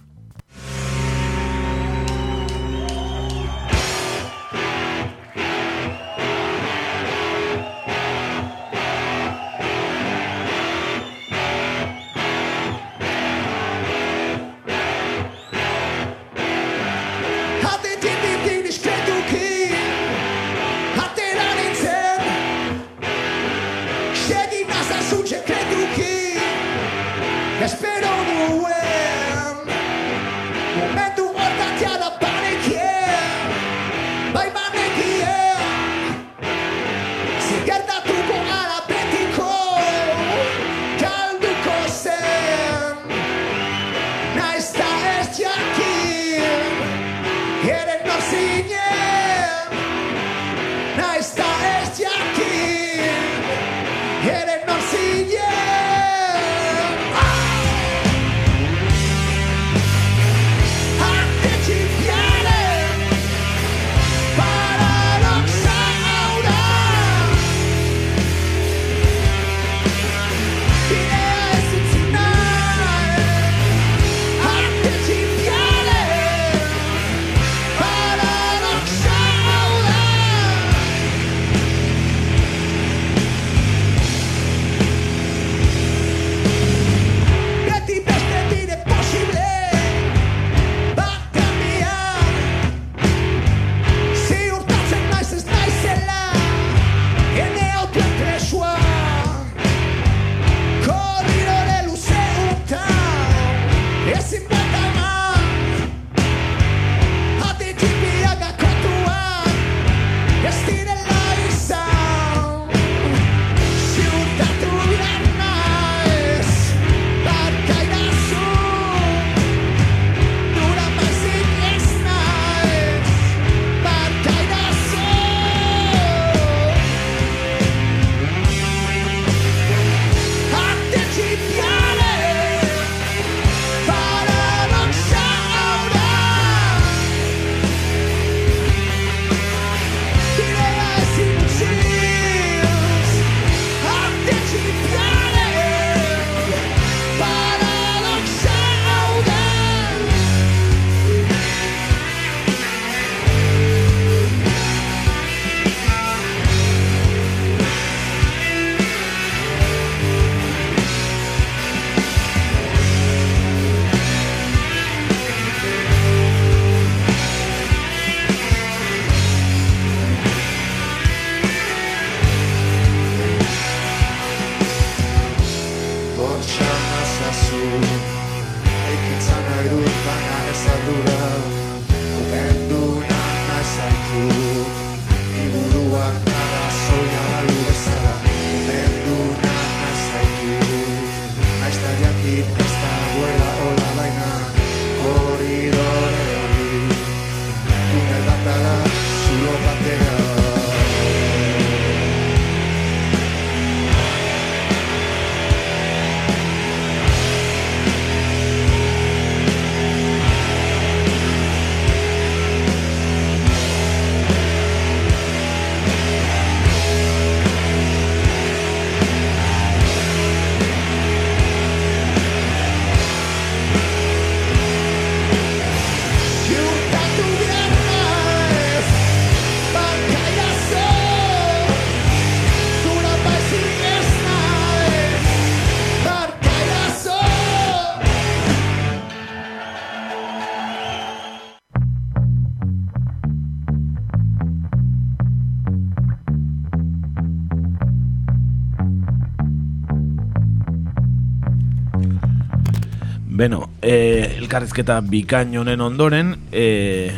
[254.51, 257.15] Elkarrizketa bikain honen ondoren, e,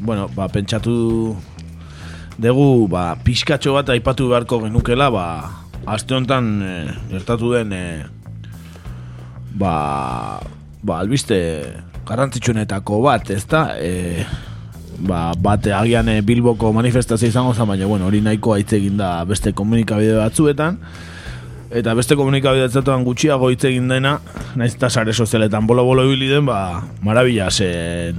[0.00, 1.36] bueno, ba, pentsatu
[2.40, 5.26] dugu, ba, pixkatxo bat aipatu beharko genukela, ba,
[5.84, 6.72] aste honetan e,
[7.10, 7.84] gertatu den, e,
[9.60, 10.40] ba,
[10.80, 11.36] ba, albiste
[12.08, 13.76] garrantzitsuenetako bat, ezta?
[13.76, 14.24] E,
[15.04, 19.18] ba, bat agian e, Bilboko manifestazio izango zen, baina bueno, hori nahiko hitz egin da
[19.28, 20.80] beste komunikabide batzuetan
[21.70, 24.16] eta beste komunikabide batzuetan gutxiago hitz egin dena
[24.58, 28.18] naiz eta sare sozialetan bolo-bolo ibili den, ba, marabila zen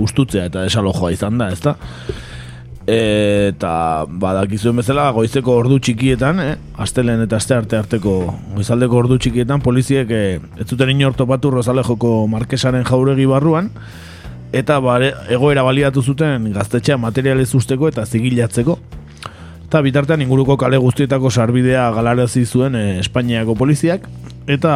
[0.00, 1.76] ustutzea eta desalojoa izan da, ezta?
[2.90, 6.56] eta badakizuen bezala goizeko ordu txikietan, eh?
[6.84, 8.18] astelen eta aste arte arteko
[8.54, 13.70] goizaldeko ordu txikietan poliziek eh, ez zuten inor topatu Rosalejoko markesaren jauregi barruan
[14.54, 18.78] eta bare, egoera baliatu zuten gaztetxea materialez usteko eta zigilatzeko.
[19.74, 24.04] Eta bitartean inguruko kale guztietako sarbidea galarazi zuen eh, Espainiako poliziak
[24.46, 24.74] eta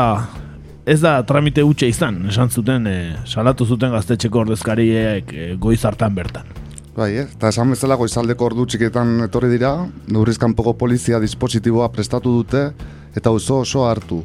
[0.90, 6.18] ez da tramite utxe izan, esan zuten, eh, salatu zuten gaztetxeko ordezkariek eh, goiz hartan
[6.18, 6.50] bertan.
[6.96, 7.28] Bai, eh?
[7.28, 9.70] eta esan bezala goizaldeko ordu txiketan etorri dira,
[10.10, 12.66] nurrizkanpoko polizia dispositiboa prestatu dute
[13.14, 14.24] eta oso oso hartu.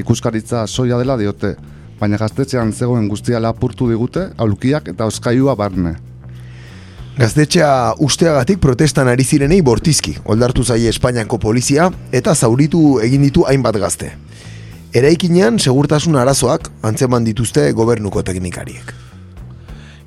[0.00, 1.58] Ikuskaritza soia dela diote,
[2.00, 5.98] baina gaztetxean zegoen guztia lapurtu digute, aulkiak eta oskaiua barne.
[7.16, 13.78] Gaztetxea usteagatik protestan ari zirenei bortizki, oldartu zaie Espainiako polizia eta zauritu egin ditu hainbat
[13.80, 14.10] gazte.
[14.92, 18.92] Eraikinean segurtasun arazoak antzeman dituzte gobernuko teknikariek.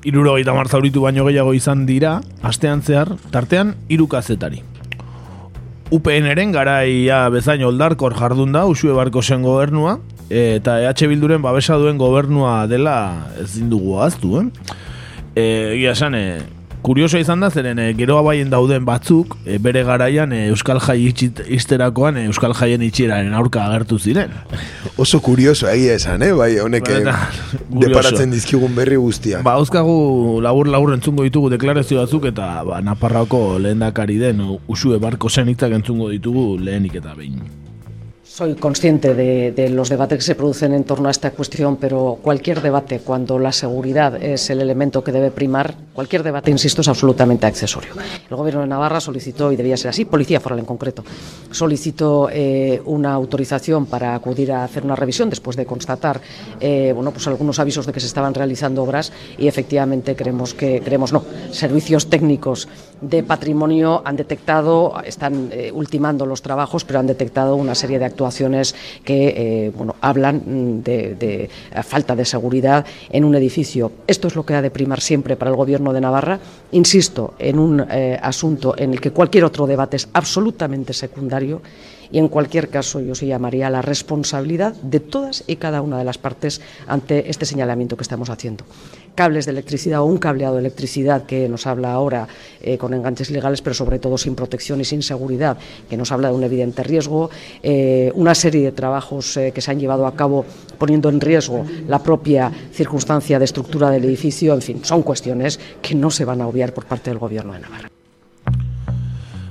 [0.06, 4.62] Iruro gaita zauritu baino gehiago izan dira, astean zehar, tartean hiru kazetari.
[5.90, 9.98] UPN-eren garaia bezain oldarkor jardun da, usue barko zen gobernua,
[10.30, 14.46] eta EH Bilduren babesa duen gobernua dela ezin dugu aztu, eh?
[15.34, 15.42] E,
[15.74, 20.32] egia esan, e, kurioso izan da, zeren e, gero abaien dauden batzuk, e, bere garaian
[20.32, 24.34] e, Euskal Jai itxit, izterakoan e, Euskal Jaien itxiraren aurka agertu ziren.
[25.00, 26.32] Oso kurioso egia esan, eh?
[26.36, 27.16] bai, honek Ba,
[27.84, 29.44] deparatzen dizkigun berri guztia.
[29.46, 35.52] Ba, auskagu labur-labur entzungo ditugu deklarazio batzuk eta ba, Naparrako lehendakari den usue barko zen
[35.52, 37.59] hitzak entzungo ditugu lehenik eta behin.
[38.40, 42.62] Soy consciente de, los debates que se producen en torno a esta cuestión, pero cualquier
[42.62, 47.44] debate, cuando la seguridad es el elemento que debe primar, cualquier debate, insisto, es absolutamente
[47.44, 47.92] accesorio.
[48.30, 51.04] El Gobierno de Navarra solicitó, y debía ser así, Policía Foral en concreto,
[51.50, 56.22] solicitó eh, una autorización para acudir a hacer una revisión después de constatar
[56.60, 60.80] eh, bueno, pues algunos avisos de que se estaban realizando obras y efectivamente creemos que,
[60.82, 62.68] creemos no, servicios técnicos
[63.00, 68.04] de patrimonio han detectado, están eh, ultimando los trabajos, pero han detectado una serie de
[68.04, 71.50] actuaciones que eh, bueno, hablan de, de,
[71.82, 73.92] falta de seguridad en un edificio.
[74.06, 76.40] Esto es lo que ha de primar siempre para el Gobierno de Navarra.
[76.72, 81.62] Insisto, en un eh, asunto en el que cualquier otro debate es absolutamente secundario
[82.12, 86.04] y en cualquier caso yo sí llamaría la responsabilidad de todas y cada una de
[86.04, 88.64] las partes ante este señalamiento que estamos haciendo.
[89.14, 92.28] Cables de electricidad o un cableado de electricidad que nos habla ahora
[92.62, 96.28] eh, con enganches legales, pero sobre todo sin protección y sin seguridad, que nos habla
[96.28, 97.30] de un evidente riesgo,
[97.62, 100.44] eh, una serie de trabajos eh, que se han llevado a cabo
[100.78, 105.94] poniendo en riesgo la propia circunstancia de estructura del edificio, en fin, son cuestiones que
[105.94, 107.89] no se van a obviar por parte del Gobierno de Navarra.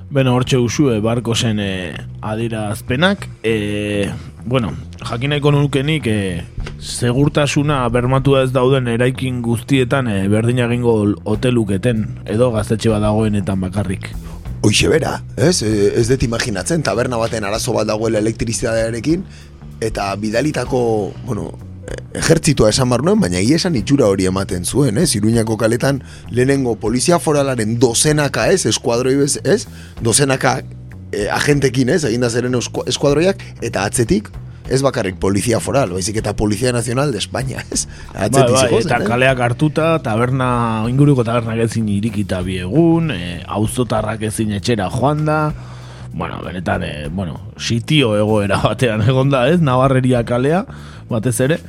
[0.09, 1.93] Beno, hortxe usue, barko zen e,
[2.25, 3.27] adirazpenak.
[3.45, 4.09] E,
[4.43, 4.71] bueno,
[5.05, 6.41] jakinaiko nukenik, e,
[6.81, 10.95] segurtasuna bermatua ez dauden eraikin guztietan e, berdin egingo
[11.29, 14.09] hoteluketen, edo gaztetxe bat dagoenetan bakarrik.
[14.65, 15.61] Hoixe bera, ez?
[15.61, 19.21] Ez dut imaginatzen, taberna baten arazo bat dagoela elektrizidadearekin,
[19.85, 20.81] eta bidalitako,
[21.27, 21.51] bueno,
[22.13, 25.13] ejertzitua esan bar nuen, baina egia esan itxura hori ematen zuen, ez?
[25.17, 29.65] Iruñako kaletan lehenengo polizia foralaren dozenaka ez, eskuadroi bez, ez?
[30.01, 30.59] Dozenaka
[31.11, 34.29] eh, agentekin ez, eginda zeren eskuadroiak, eta atzetik,
[34.69, 37.87] ez bakarrik polizia foral, baizik eta polizia nazional de España, ez?
[38.13, 40.51] Atzetik bai, bai, eta kaleak hartuta, taberna,
[40.89, 45.41] inguruko tabernak ezin irikita biegun, e, auzotarrak ezin etxera joan da,
[46.13, 49.61] bueno, benetan, e, bueno, sitio egoera batean egonda, ez?
[49.61, 50.65] Navarreria kalea,
[51.09, 51.59] batez ere,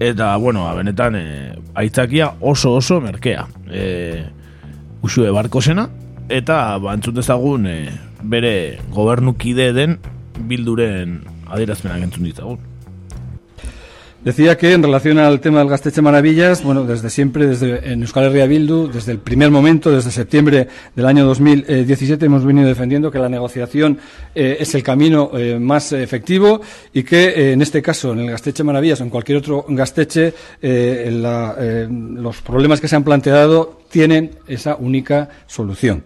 [0.00, 3.46] eta, bueno, benetan, e, aitzakia oso oso merkea.
[3.70, 4.24] E,
[5.02, 5.88] usue barko zena,
[6.28, 7.78] eta, bantzut ezagun, e,
[8.24, 9.98] bere gobernukide den
[10.48, 11.20] bilduren
[11.52, 12.73] adierazpenak entzun ditzagun.
[14.24, 18.24] Decía que en relación al tema del Gasteche Maravillas, bueno, desde siempre, desde en Euskal
[18.24, 20.66] Herria Bildu, desde el primer momento, desde septiembre
[20.96, 23.98] del año 2017, hemos venido defendiendo que la negociación
[24.34, 26.62] eh, es el camino eh, más efectivo
[26.94, 30.32] y que eh, en este caso, en el Gasteche Maravillas o en cualquier otro Gasteche,
[31.90, 36.02] los problemas que se han planteado tienen esa única solución.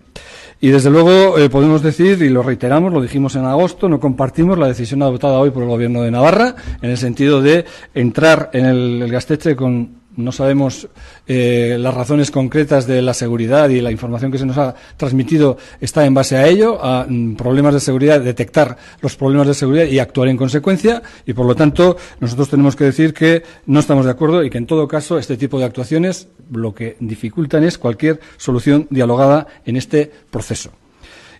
[0.60, 4.58] Y desde luego eh, podemos decir, y lo reiteramos, lo dijimos en agosto, no compartimos
[4.58, 8.66] la decisión adoptada hoy por el Gobierno de Navarra en el sentido de entrar en
[8.66, 10.88] el, el Gasteche con no sabemos
[11.26, 15.56] eh, las razones concretas de la seguridad y la información que se nos ha transmitido
[15.80, 19.84] está en base a ello, a mm, problemas de seguridad, detectar los problemas de seguridad
[19.84, 21.02] y actuar en consecuencia.
[21.24, 24.58] Y por lo tanto, nosotros tenemos que decir que no estamos de acuerdo y que
[24.58, 29.76] en todo caso este tipo de actuaciones lo que dificultan es cualquier solución dialogada en
[29.76, 30.72] este proceso.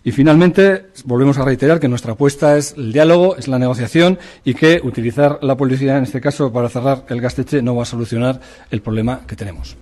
[0.03, 4.53] Y finalmente, volvemos a reiterar que nuestra apuesta es el diálogo, es la negociación y
[4.53, 8.39] que utilizar la policía en este caso para cerrar el gasteche no va a solucionar
[8.71, 9.75] el problema que tenemos.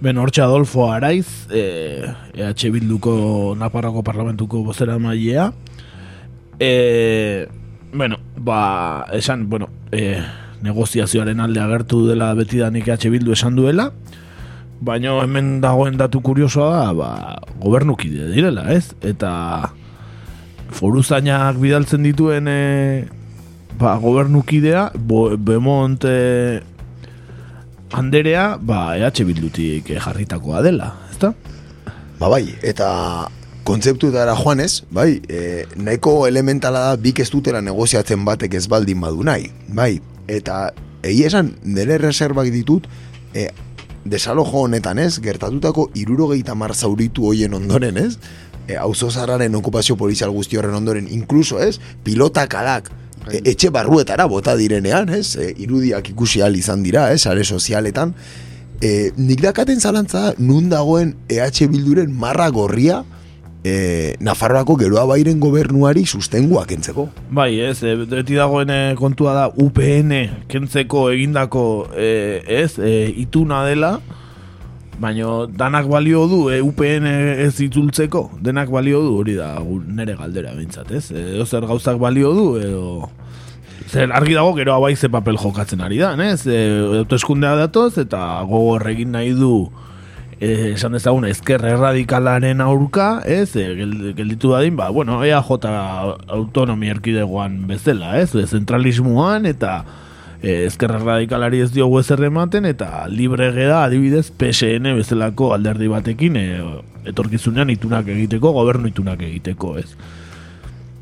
[0.00, 5.52] Ben, hortxe Adolfo Araiz, eh, EH Bilduko Naparrako Parlamentuko bozera mailea.
[6.58, 7.46] Eh,
[7.92, 10.24] bueno, ba, esan, bueno, eh,
[10.62, 13.92] negoziazioaren alde agertu dela betidanik EH Bildu esan duela,
[14.80, 17.10] baina hemen dagoen datu kuriosoa da, ba,
[17.60, 18.94] gobernukide direla, ez?
[19.04, 19.32] Eta
[20.74, 22.60] foruzainak bidaltzen dituen e,
[23.78, 26.60] ba, gobernukidea, bo, Bemont e,
[27.92, 31.34] Anderea, ba, EH Bildutik jarritakoa dela, ezta?
[32.20, 33.28] Ba bai, eta
[33.66, 39.26] kontzeptuetara joanez, bai, e, nahiko elementala da bik ez dutela negoziatzen batek ez baldin badu
[39.26, 39.98] nahi, bai,
[40.30, 40.70] eta
[41.02, 42.86] egi esan, nire reservak ditut,
[43.34, 43.48] e,
[44.04, 48.16] desalojo honetan ez, gertatutako irurogeita mar zauritu hoien ondoren ez,
[48.66, 52.90] e, auzo zarraren okupazio polizial guzti horren ondoren, inkluso ez, pilota kalak,
[53.30, 58.14] e, etxe barruetara bota direnean, ez, e, irudiak ikusi ahal izan dira, ez, sare sozialetan,
[58.80, 63.04] e, nik dakaten zalantza nun dagoen EH Bilduren marra gorria
[63.64, 67.08] e, Nafarroako geroa bairen gobernuari sustengua kentzeko.
[67.30, 70.14] Bai, ez, e, beti dagoen e, kontua da UPN
[70.50, 73.98] kentzeko egindako e, ez, e, ituna dela,
[75.00, 77.08] baino danak balio du e, UPN
[77.46, 79.54] ez itzultzeko, denak balio du hori da
[79.86, 81.08] nere galdera bintzat, ez?
[81.10, 82.84] Edo zer gauzak balio du, edo...
[83.90, 86.44] Zer argi dago gero bai ze papel jokatzen ari da, ez?
[86.46, 86.58] E,
[87.00, 89.89] autoeskundea datoz eta gogor egin nahi du eh,
[90.40, 95.50] esan dezagun ezker erradikalaren aurka, ez, e, gel- gelditu dadin, ba, bueno, EAJ
[96.28, 99.84] autonomi erkidegoan bezala, ez, e, zentralismoan eta
[100.42, 106.36] e, ezker erradikalari ez diogu ezer ematen eta libre geda adibidez PSN bezalako alderdi batekin
[106.40, 106.46] e,
[107.12, 109.92] etorkizunean itunak egiteko, gobernu itunak egiteko, ez.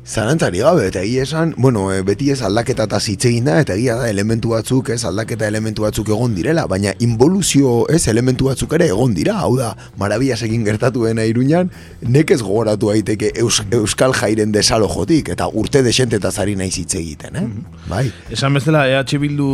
[0.09, 3.93] Zalantzari gabe, eta egia esan, bueno, e, beti ez aldaketa eta zitzegin da, eta egia
[3.99, 8.87] da elementu batzuk, ez aldaketa elementu batzuk egon direla, baina involuzio ez elementu batzuk ere
[8.89, 11.69] egon dira, hau da, marabillas egin gertatu dena iruñan,
[12.01, 17.37] nekez gogoratu daiteke Eus, Euskal Jairen desalojotik, eta urte desente eta zari nahi zitze egiten,
[17.37, 17.45] eh?
[17.85, 18.07] Bai.
[18.33, 19.53] Esan bezala EH Bildu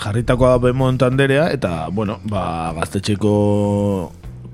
[0.00, 3.36] jarritakoa Bemont Anderea eta, bueno, ba, gaztetxeko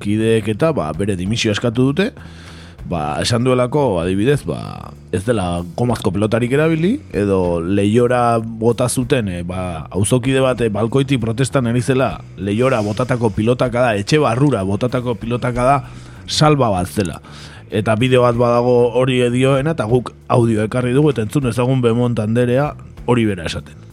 [0.03, 2.11] kideek eta ba, bere dimisio eskatu dute
[2.89, 9.43] ba, esan duelako adibidez ba, ez dela gomazko pelotarik erabili edo lehiora bota zuten e,
[9.43, 15.65] ba, auzokide bate balkoiti protestan ari zela lehiora botatako pilotaka da etxe barrura botatako pilotaka
[15.65, 15.77] da
[16.27, 17.21] salba bat zela
[17.71, 22.19] eta bideo bat badago hori edioena eta guk audio ekarri dugu eta entzun ezagun Bemont
[22.19, 22.75] Anderea
[23.07, 23.91] hori bera esaten.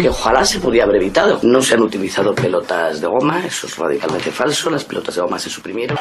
[0.00, 1.38] que ojalá se podría haber evitado.
[1.42, 5.38] No se han utilizado pelotas de goma, eso es radicalmente falso, las pelotas de goma
[5.38, 5.96] se suprimieron.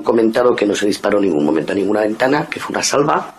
[0.00, 2.82] Han comentado que no se disparó en ningún momento a ninguna ventana, que fue una
[2.82, 3.34] salva.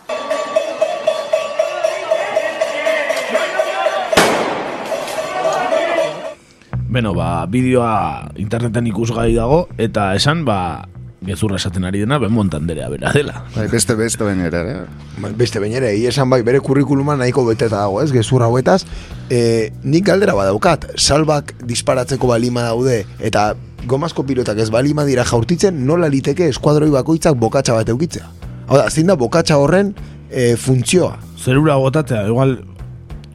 [6.88, 10.86] Beno, ba, bideoa interneten ikusgai dago, eta esan, ba,
[11.26, 13.48] gezurra esaten ari dena, ben montanderea bera dela.
[13.56, 14.86] Bai, beste beste bain ere, ere.
[15.18, 18.84] Ba, Beste bainera, egia esan bai, bere kurrikuluma nahiko beteta dago, ez, gezurra hauetaz.
[19.34, 23.56] E, nik galdera badaukat, salbak disparatzeko balima daude, eta
[23.88, 28.28] gomazko pilotak ez balima dira jaurtitzen, nola liteke eskuadroi bakoitzak bokatxa bat eukitzea.
[28.68, 29.94] Hau da, zein da bokatxa horren
[30.30, 31.18] e, funtzioa.
[31.42, 32.58] Zerura botatzea, igual,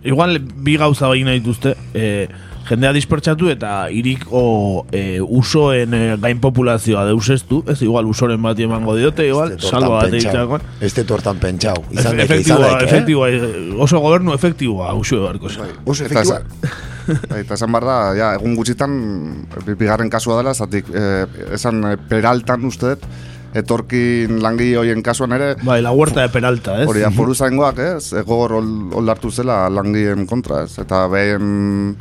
[0.05, 2.29] igual bi gauza nahi dituzte, e,
[2.69, 8.97] jendea dispertsatu eta iriko e, usoen e, gain populazioa deusestu, ez igual usoren bat emango
[8.99, 10.59] diote, igual, salba bat egitzeako.
[10.81, 11.77] Ez te tortan pentsau.
[11.93, 12.89] Izan daike, izan Efektiboa, daike, eh?
[12.91, 13.81] efektiboa, eh?
[13.87, 15.73] oso gobernu efektiboa, usue barko zen.
[15.85, 16.51] Oso esan-
[17.07, 18.95] Bai, Eta esan behar da, ja, egun gutxitan,
[19.64, 23.05] bi- bigarren kasua dela, zatik, eh, esan eh, peraltan uste dut,
[23.57, 25.53] etorkin langi hoien kasuan ere...
[25.62, 26.89] Bai, la huerta de Peralta, ez?
[26.91, 28.11] Hori, foru zaingoak, ez?
[28.21, 30.75] Egor oldartu zela langien kontra, ez?
[30.83, 31.95] Eta behen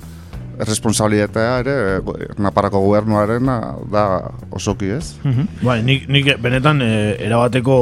[0.60, 1.76] responsabilitatea ere,
[2.06, 3.46] go- Naparako gobernuaren
[3.92, 4.06] da
[4.52, 5.14] osoki, ez?
[5.24, 5.48] Mhm.
[5.66, 7.78] Bai, nik, nik benetan e, erabateko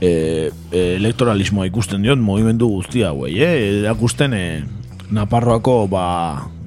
[0.00, 3.52] e, e, elektoralismoa ikusten diot movimendu guztia hauei, eh?
[3.82, 4.44] Erakusten e,
[5.12, 6.06] Naparroako ba,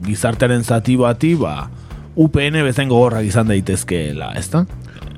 [0.06, 1.70] gizartearen zati bati ba,
[2.16, 4.66] UPN bezen gogorrak izan daitezkeela, ezta?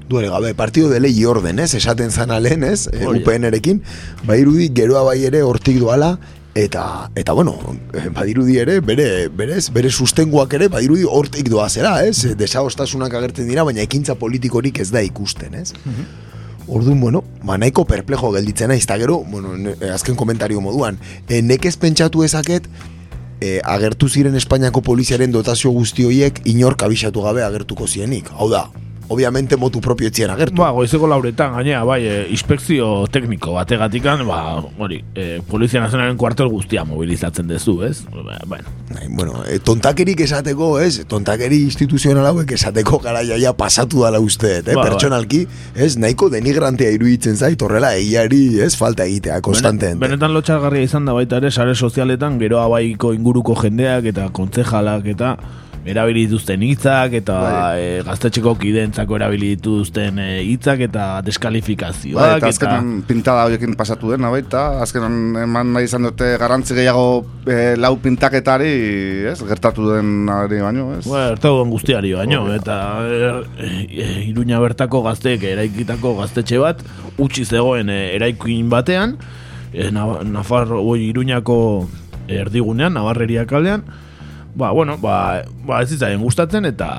[0.07, 1.73] Duele gabe, partido de lei orden, ez?
[1.75, 2.87] Esaten zana lehen, ez?
[2.93, 3.25] E, Hori da.
[3.25, 3.81] UPN-erekin,
[4.25, 6.13] badirudi geroa bai ere hortik doala,
[6.57, 7.55] eta, eta bueno,
[7.93, 12.35] eh, badirudi ere, bere, berez, bere sustenguak ere, badirudi hortik doa zera, ez?
[12.37, 15.73] Desagostasunak agertzen dira, baina ekintza politikorik ez da ikusten, ez?
[16.67, 20.97] Orduan, bueno, ba, nahiko perplejo gelditzen naiz, eta gero, bueno, ne- azken komentario moduan,
[21.29, 22.67] e, nekez pentsatu ezaket,
[23.39, 28.29] e, agertu ziren Espainiako poliziaren dotazio guzti horiek inork abisatu gabe agertuko zienik.
[28.33, 28.65] Hau da,
[29.07, 30.61] obviamente motu propio etzien agertu.
[30.61, 36.49] Ba, goizeko lauretan, gainea, bai, e, inspekzio tekniko bategatikan, ba, hori, e, Polizia Nazionalen kuartel
[36.51, 38.03] guztia mobilizatzen dezu, ez?
[38.11, 41.05] Ba, bueno, Bai, bueno, e, tontakerik esateko, ez?
[41.07, 44.61] Tontakeri instituzional hauek esateko garaia ja pasatu dala uste, eh?
[44.63, 44.89] Ba, bai.
[44.91, 45.43] Pertsonalki,
[45.75, 45.95] ez?
[45.99, 48.73] Nahiko denigrantea iruditzen zait, horrela egiari, ez?
[48.79, 50.03] Falta egitea, konstantemente.
[50.05, 55.35] Benetan lotxargarria izan da baita ere sare sozialetan gero abaiko inguruko jendeak eta kontzejalak eta
[55.87, 57.79] erabili dituzten hitzak eta Bai.
[57.79, 64.11] e, gaztetxeko kideentzako erabili dituzten e, hitzak eta deskalifikazioak Bai, eta azkenan pintada horiekin pasatu
[64.11, 68.71] dena baita, azkenan eman nahi izan dute garantzi gehiago e, lau pintaketari,
[69.31, 71.05] ez, gertatu den ari baino, ez?
[71.07, 72.77] Ba, ertauden guztiari baino, eta
[73.07, 76.83] e, Iruña bertako gazteek eraikitako gaztetxe bat,
[77.17, 79.15] utzi zegoen eraikin batean,
[79.73, 81.57] e, Na- Nafarro, oi, Iruñako
[82.27, 83.85] erdigunean, Navarreria kalean,
[84.57, 86.89] ba, bueno, ba, ba ez zitzaien gustatzen eta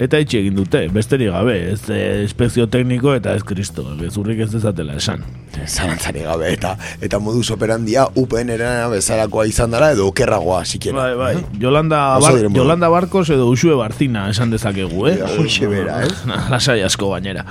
[0.00, 4.50] eta itxi egin dute, besterik gabe, ez e, inspekzio tekniko eta ez kristo, gezurrik ez
[4.52, 5.24] dezatela esan.
[5.66, 6.72] Zalantzari gabe, eta,
[7.04, 10.96] eta modus operandia UPN erana bezalakoa izan dara, edo okerragoa, sikiera.
[11.02, 11.60] Bai, bai.
[11.60, 12.48] Yolanda, Oso Bar.
[12.56, 15.18] Yolanda Barkos edo Usue Barcina esan dezakegu, eh?
[15.36, 16.14] Hoxe bera, ez?
[16.52, 17.44] Lasai asko gainera.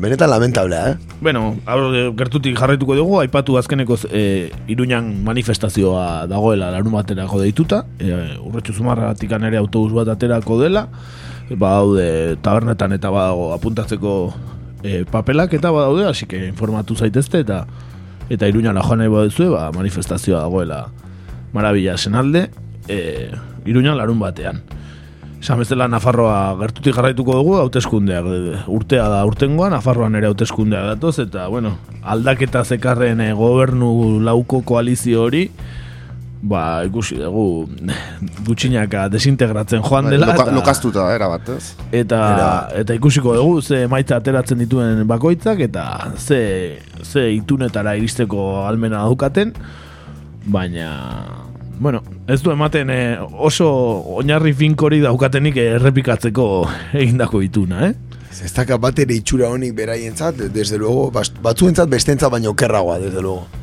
[0.00, 1.16] Benetan lamentablea, eh?
[1.20, 8.14] Bueno, eh, gertutik jarraituko dugu, aipatu azkeneko e, Iruñan manifestazioa dagoela larun baterako deituta, e,
[8.40, 10.86] urretxu zumarratik ere autobus bat aterako dela,
[11.50, 14.14] badaude tabernetan eta badago apuntatzeko
[14.82, 17.66] e, papelak eta badaude, hasi que informatu zaitezte eta
[18.30, 20.86] eta Iruñara joan nahi baduzue, ba, manifestazioa dagoela
[21.52, 22.50] marabila senalde,
[22.88, 23.30] e,
[23.66, 24.62] Iruñan larun batean.
[25.42, 31.18] Esan bezala Nafarroa gertutik jarraituko dugu hauteskundeak e, urtea da urtengoa, Nafarroan ere hauteskundeak datoz
[31.26, 35.48] eta bueno, aldaketa zekarren gobernu lauko koalizio hori
[36.42, 37.68] ba, ikusi dugu
[38.46, 41.74] gutxinaka desintegratzen joan Bai, dela loka, eta, lokaztuta, era bat, ez?
[41.94, 42.22] eta,
[42.82, 45.84] eta ikusiko dugu ze maitza ateratzen dituen bakoitzak eta
[46.18, 46.42] ze,
[47.02, 49.54] ze itunetara iristeko almena daukaten
[50.44, 50.90] baina
[51.82, 53.68] bueno, ez du ematen eh, oso
[54.18, 56.46] oinarri finkori daukatenik errepikatzeko
[56.92, 57.94] egindako ituna, eh?
[58.42, 61.10] Ez daka bat ere itxura honik beraientzat, desde luego,
[61.42, 63.61] batzuentzat bestentzat baino okerragoa, desde luego.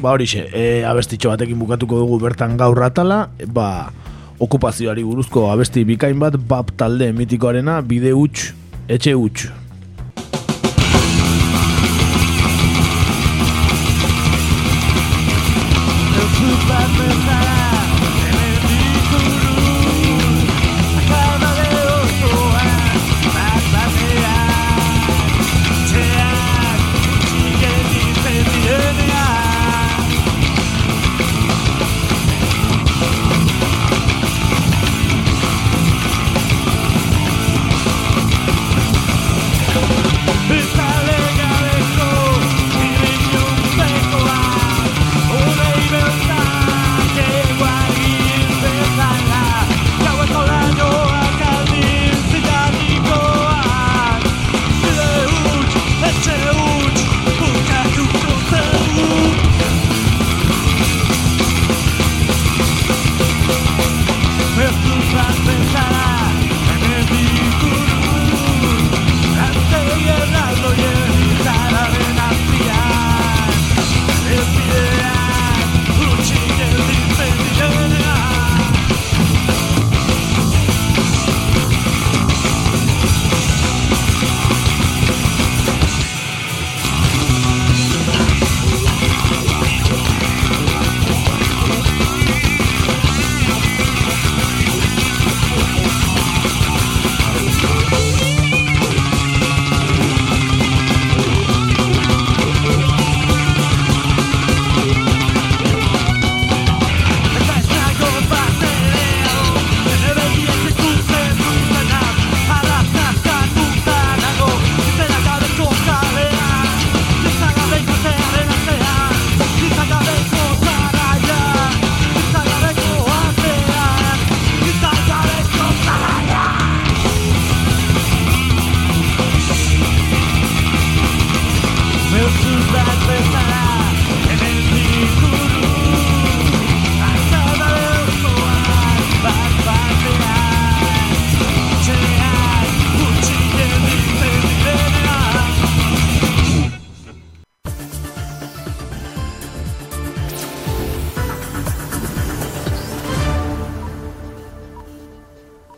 [0.00, 3.92] Ba horixe, e, abestitxo batekin bukatuko dugu bertan gaur atala, ba,
[4.40, 8.54] okupazioari buruzko abesti bikain bat, bap talde mitikoarena, bide huts,
[8.88, 9.59] etxe huts.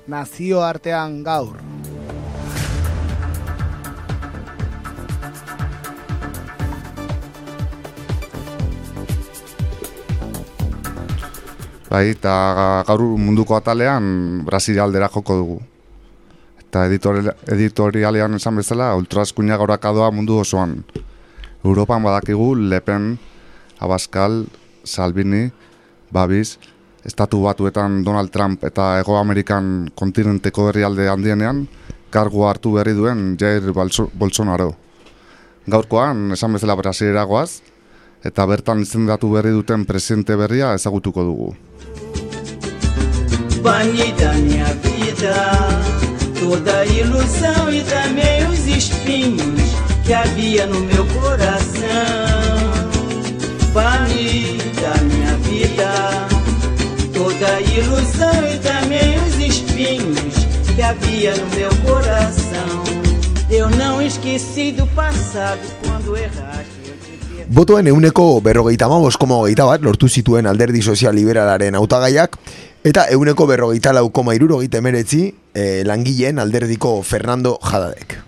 [0.06, 1.58] Nazioartean gaur.
[11.92, 15.58] Bai, eta gaur munduko atalean Brasil aldera joko dugu.
[16.58, 20.78] Eta editorial, editorialean esan bezala, ultraskuina gaurakadoa mundu osoan.
[21.62, 23.18] Europan badakigu Lepen,
[23.78, 24.46] Abascal,
[24.84, 25.50] Salvini,
[26.10, 26.56] Babis,
[27.04, 31.66] estatu batuetan Donald Trump eta Ego Amerikan kontinenteko herrialde handienean,
[32.10, 34.72] kargu hartu berri duen Jair Bolsonaro.
[35.66, 37.60] Gaurkoan, esan bezala Brasilera goaz,
[38.24, 41.54] eta bertan izendatu berri duten presidente berria ezagutuko dugu.
[43.62, 45.34] Bani da minha vida,
[46.38, 49.70] toda ilusão e também os espinhos
[50.04, 51.82] que havia no meu coração.
[53.72, 55.11] Bani da minha vida,
[57.42, 62.84] toda ilusão e também os espinhos que havia no meu coração.
[63.50, 66.70] Eu não esqueci do passado quando erraste.
[67.48, 72.38] Botoen euneko berrogeita amabos koma hogeita bat lortu zituen alderdi sozial liberalaren hautagaiak
[72.84, 78.20] eta euneko berrogeita lau koma irurogeita emeretzi eh, langileen alderdiko Fernando Jadadek.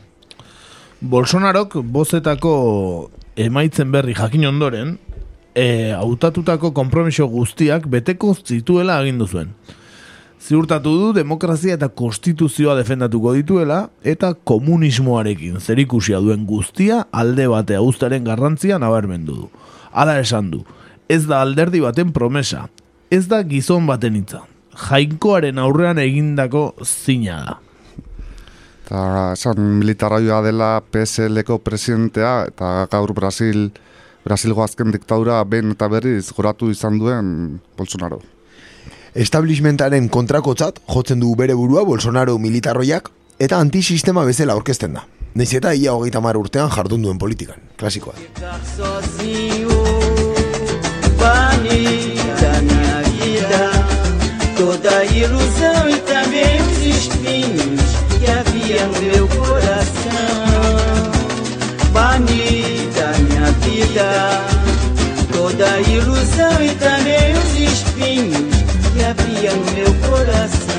[1.00, 4.98] Bolsonarok bozetako emaitzen berri jakin ondoren,
[5.54, 9.54] e, hautatutako konpromiso guztiak beteko zituela agindu zuen.
[10.44, 18.26] Ziurtatu du demokrazia eta konstituzioa defendatuko dituela eta komunismoarekin zerikusia duen guztia alde batea uztaren
[18.26, 19.48] garrantzia nabarmendu du.
[19.92, 20.64] Hala esan du,
[21.08, 22.66] ez da alderdi baten promesa,
[23.10, 24.42] ez da gizon baten hitza.
[24.74, 27.58] Jainkoaren aurrean egindako zina da.
[28.84, 29.00] Eta
[29.32, 33.70] esan militarraioa dela PSL-ko presidentea eta gaur Brasil
[34.24, 37.26] Brasilgo azken diktadura behin eta berriz goratu izan duen
[37.76, 38.22] Bolsonaro.
[39.14, 45.04] Establishmentaren kontrakotzat jotzen du bere burua Bolsonaro militarroiak eta antisistema bezala aurkezten da.
[45.34, 47.60] Naiz eta ia hogeita mar urtean jardun duen politikan.
[47.76, 48.14] Klasikoa.
[51.24, 53.64] Bani da minha vida,
[54.56, 60.24] toda ilusão e também os espinhos que havia no meu coração.
[61.92, 62.33] Bani da minha
[63.94, 64.40] vida,
[65.32, 68.54] toda ilusão e também os espinhos
[68.92, 70.74] que havia no meu coração.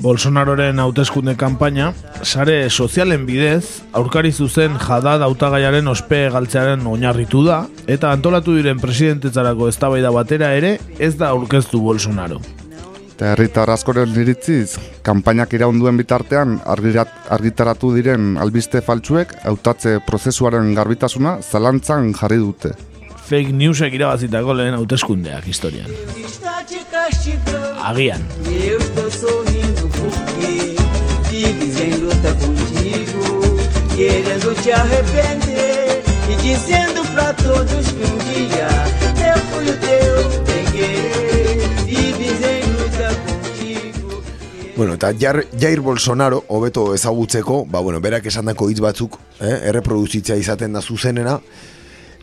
[0.00, 8.12] Bolsonaroren hauteskunde kanpaina, sare sozialen bidez, aurkari zuzen jadad hautagaiaren ospe galtzearen oinarritu da, eta
[8.12, 12.40] antolatu diren presidentetzarako eztabaida batera ere ez da aurkeztu Bolsonaro.
[13.14, 14.74] Eta herritar askoren iritziz,
[15.06, 22.72] kanpainak iraunduen bitartean argirat, argitaratu diren albiste faltsuek hautatze prozesuaren garbitasuna zalantzan jarri dute.
[23.28, 25.86] Fake newsek irabazitako lehen hauteskundeak historian.
[27.84, 28.26] Agian.
[33.94, 38.66] Querendo te arrepender e dizendo pra todos que um dia
[39.22, 40.53] eu fui o teu
[44.76, 50.34] Bueno, eta Jair, Jair Bolsonaro, hobeto ezagutzeko, ba, bueno, berak esandako hitz batzuk, eh, erreproduzitzea
[50.36, 51.36] izaten da zuzenena,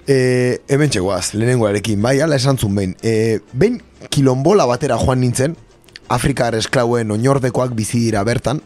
[0.05, 2.95] e, hemen txegoaz, lehenengoarekin, bai, ala esan zuen behin.
[3.01, 3.79] E, behin
[4.09, 5.55] kilombola batera joan nintzen,
[6.11, 8.59] Afrikar esklauen oinordekoak bizi dira bertan,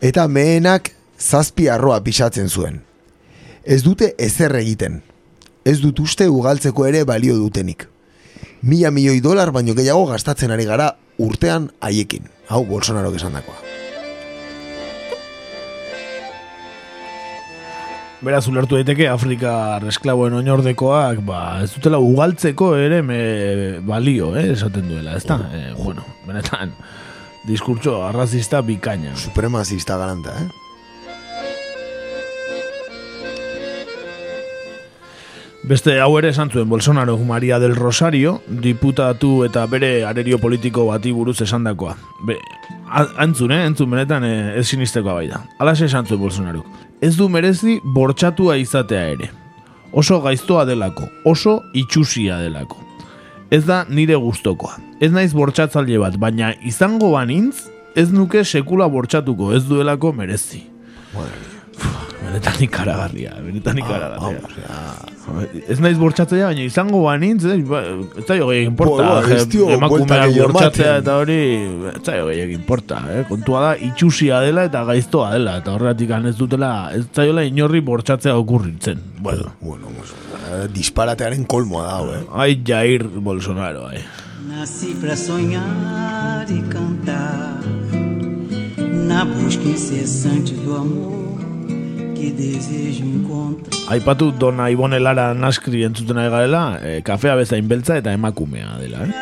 [0.00, 2.80] eta mehenak zazpi arroa pixatzen zuen.
[3.62, 5.02] Ez dute ezer egiten.
[5.68, 7.84] Ez dut uste ugaltzeko ere balio dutenik.
[8.62, 12.24] Mila milioi dolar baino gehiago gastatzen ari gara urtean haiekin.
[12.52, 13.56] Hau, Bolsonaro esan dakoa.
[18.22, 19.52] Beraz, ulertu daiteke Afrika
[19.90, 23.22] esklaboen oinordekoak, ba, ez dutela ugaltzeko ere me
[23.82, 25.40] balio, eh, esaten duela, ez da?
[25.48, 26.76] Eh, bueno, benetan,
[27.48, 29.16] diskurtso arrazista bikaina.
[29.16, 30.71] Supremazista garanta, eh?
[35.62, 41.12] Beste hau ere esan zuen Bolsonaro Maria del Rosario, diputatu eta bere arerio politiko bati
[41.14, 41.94] buruz esandakoa.
[42.26, 42.34] Be,
[42.90, 43.60] antzun, eh?
[43.68, 45.44] Entzun benetan eh, ez sinistekoa bai da.
[45.62, 46.64] Alaxe esan zuen Bolsonaro.
[47.00, 49.30] Ez du merezi bortxatua izatea ere.
[49.92, 52.82] Oso gaiztoa delako, oso itxusia delako.
[53.54, 54.80] Ez da nire gustokoa.
[54.98, 60.64] Ez naiz bortxatzaile bat, baina izango banintz, ez nuke sekula bortxatuko, ez duelako merezi.
[62.32, 64.38] Benetan ikaragarria, benetan ikaragarria.
[65.68, 67.82] Ez naiz bortxatzea, baina izango banintz, eh, ba,
[68.18, 69.10] ez zaio gehiagin importa.
[69.26, 71.38] Buelta emakumeak bortxatzea eta hori,
[71.92, 73.02] ez zaio gehiagin importa.
[73.12, 73.22] Eh?
[73.28, 75.58] Kontua da, itxusia dela eta gaiztoa dela.
[75.60, 79.02] Eta horregatik ez dutela, ez zaiola inorri bortxatzea okurritzen.
[79.20, 79.92] Bueno, bueno,
[80.52, 82.24] Eh, disparatearen kolmoa da, eh?
[82.34, 84.02] ai Jair Bolsonaro, ai.
[84.48, 87.62] Nasci pra sonhar e cantar.
[89.12, 91.31] na busca incessante do amor.
[93.92, 99.04] Aipatu Dona Ibone Lara Naskri entzuten ari garela, e, kafea bezain beltza eta emakumea dela,
[99.06, 99.12] eh?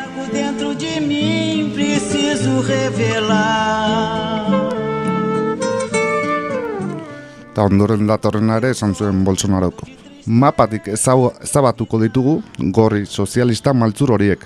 [7.51, 9.81] Eta ondoren datorrena ere esan zuen Bolsonarok.
[10.25, 12.41] Mapatik ezau- ezabatuko ditugu
[12.71, 14.45] gorri sozialista maltzur horiek.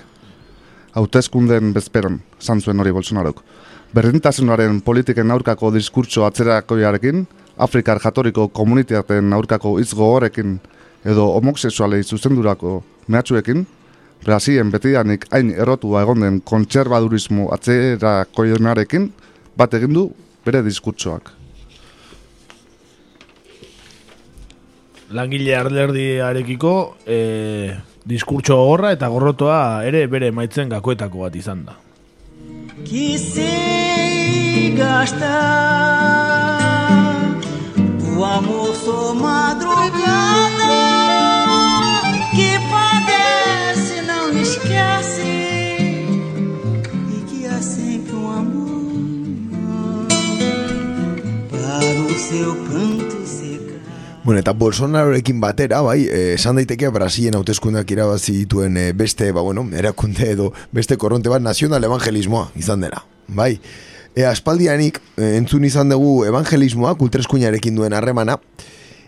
[0.96, 3.42] Hautezkunden bezperan, esan zuen hori Bolsonarok.
[3.94, 7.26] Berdintasunaren politiken aurkako diskurtso atzerakoiarekin,
[7.56, 10.58] Afrikar jatoriko komunitateen aurkako hitz gogorekin
[11.06, 13.66] edo homoseksualei zuzendurako mehatxuekin,
[14.24, 19.10] Brasilen betidanik hain errotua egon den kontserbadurismo atzerakoienarekin
[19.56, 20.08] bat egin du
[20.44, 21.30] bere diskurtsoak.
[25.14, 26.72] Langile arlerdiarekiko
[27.06, 27.18] e,
[28.08, 31.76] diskurtso gogorra eta gorrotoa ere bere maitzen gakoetako bat izan da.
[32.84, 36.65] que sei gastar.
[38.16, 39.92] O amor sou madrugada
[42.34, 45.20] que padece, não esquece
[47.12, 50.08] e que há sempre um amor
[51.50, 53.80] para o seu pranto secar.
[54.24, 59.42] Bueno, eta Bolsonarorekin batera, bai, eh, esan daiteke Brasilen hauteskundeak irabazi dituen eh, beste, ba,
[59.44, 63.60] bueno, erakunde edo beste korronte bat nazional evangelismoa izan dela, bai.
[64.16, 68.38] E, aspaldianik, eh, entzun izan dugu evangelismoa, kultreskuinarekin duen harremana,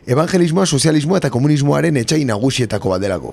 [0.04, 3.32] evangelismoa, sozialismoa eta komunismoaren etxai nagusietako bat delako.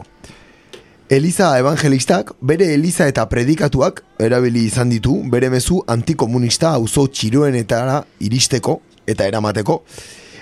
[1.11, 8.79] Eliza evangelistak bere eliza eta predikatuak erabili izan ditu bere mezu antikomunista auzo txiroenetara iristeko
[9.05, 9.81] eta eramateko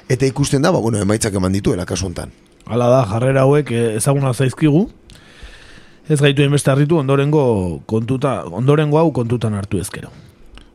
[0.07, 2.31] eta ikusten da, ba, bueno, emaitzak eman dituela kasu hontan.
[2.69, 4.85] Hala da, jarrera hauek eh, ezaguna zaizkigu.
[6.09, 10.11] Ez gaitu beste harritu ondorengo kontuta, ondorengo hau kontutan hartu ezkero.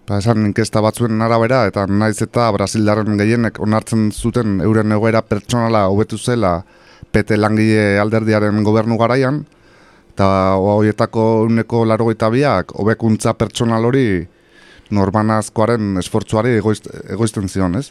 [0.09, 5.82] Ba, esan inkesta batzuen arabera eta naiz eta Brasildarren gehienek onartzen zuten euren egoera pertsonala
[5.92, 6.62] hobetu zela
[7.12, 9.42] pete langile alderdiaren gobernu garaian,
[10.14, 14.06] eta horietako uneko larogeita biak hobekuntza pertsonal hori
[14.96, 16.80] normanazkoaren esfortzuari egoiz,
[17.12, 17.90] egoizten zion, ez?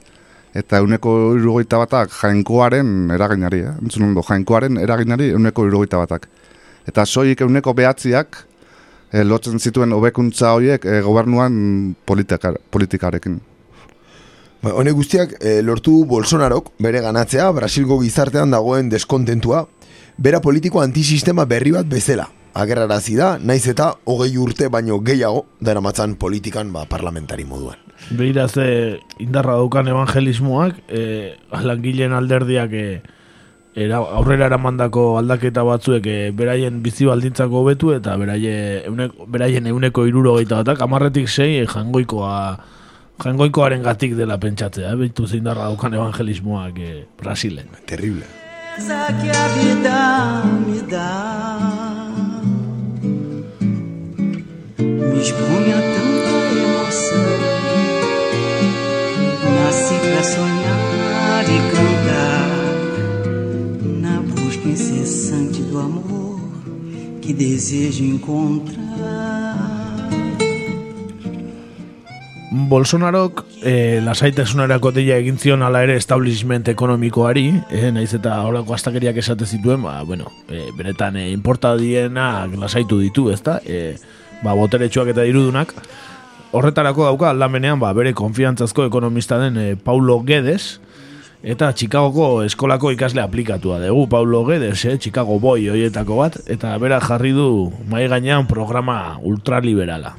[0.57, 3.77] Eta uneko irugoita batak jainkoaren eraginari, eh?
[3.77, 6.25] entzun ondo, jainkoaren eraginari uneko irugoita batak.
[6.89, 8.46] Eta soik uneko behatziak
[9.11, 13.39] e, lotzen zituen hobekuntza horiek e, gobernuan politikar, politikarekin.
[14.63, 19.67] Ba, Honek guztiak eh, lortu Bolsonarok bere ganatzea Brasilgo gizartean dagoen deskontentua,
[20.17, 22.27] bera politiko antisistema berri bat bezala.
[22.57, 27.77] Agerrarazi da, naiz eta hogei urte baino gehiago daramatzan politikan ba, parlamentari moduan.
[28.17, 32.87] Beira ze indarra daukan evangelismoak, e, langileen alderdiak e,
[33.77, 38.55] era, aurrera eramandako aldaketa batzuek e, beraien bizi baldintzako hobetu eta beraie,
[38.89, 42.57] euneko, beraien euneko iruro batak, amarretik sei e, jangoikoa
[43.21, 44.95] jangoikoaren gatik dela pentsatzea, eh?
[44.95, 47.69] behitu zein darra daukan evangelismoak e, Brasilen.
[47.85, 48.25] Terrible.
[48.77, 52.11] Essa que a vida me dá
[54.77, 56.33] me expõe a tanta
[56.65, 57.25] emoção.
[59.55, 61.96] Nasci pra sonhar e cantar
[64.77, 66.39] incessante do amor
[67.21, 68.77] que desejo encontrar.
[72.51, 79.17] Bolsonarok e, lasaitasunerako deia egin zion ala ere establishment ekonomikoari, e, naiz eta horako astakeriak
[79.17, 83.59] esate zituen, ba, bueno, e, benetan e, importa dienak lasaitu ditu, ezta?
[83.65, 83.97] E,
[84.43, 85.73] ba, boteretsuak eta irudunak.
[86.53, 90.77] Horretarako dauka aldamenean ba, bere konfiantzazko ekonomista den e, Paulo Guedes,
[91.47, 96.99] eta Chicagoko eskolako ikasle aplikatua dugu Paulo Guedes, eh, Chicago Boy hoietako bat, eta bera
[96.99, 100.15] jarri du mai gainean programa ultraliberala.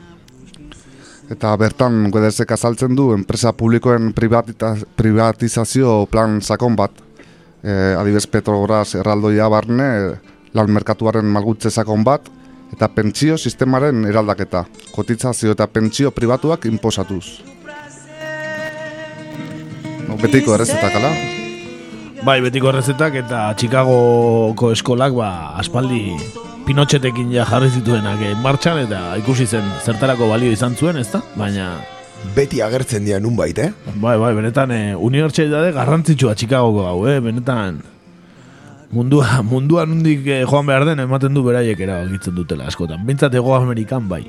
[1.28, 6.92] Eta bertan Guedesek azaltzen du enpresa publikoen privatizazio plan sakon bat.
[7.60, 9.88] E, adibez Petrobras erraldoia barne
[10.54, 12.30] lan merkatuaren malgutze sakon bat
[12.72, 14.64] eta pentsio sistemaren eraldaketa.
[14.94, 17.57] Kotizazio eta pentsio pribatuak inposatuz.
[20.16, 21.10] Betiko errezetak, ala?
[22.24, 25.28] Bai, betiko errezetak eta Chicagoko eskolak ba,
[25.60, 26.16] aspaldi
[26.66, 31.20] Pinotxetekin ja jarri zituenak eh, martxan eta ikusi zen zertarako balio izan zuen, ezta?
[31.36, 31.76] Baina
[32.34, 33.70] Beti agertzen dira nunbait, eh?
[33.94, 37.20] Bai, bai, benetan e, unibertsitate garrantzitsua Chicagoko hau, eh?
[37.24, 37.78] Benetan
[38.90, 43.04] mundua, mundua nundik eh, joan behar den ematen du beraiek erabakitzen dutela askotan.
[43.06, 44.24] Bintzat ego Amerikan bai.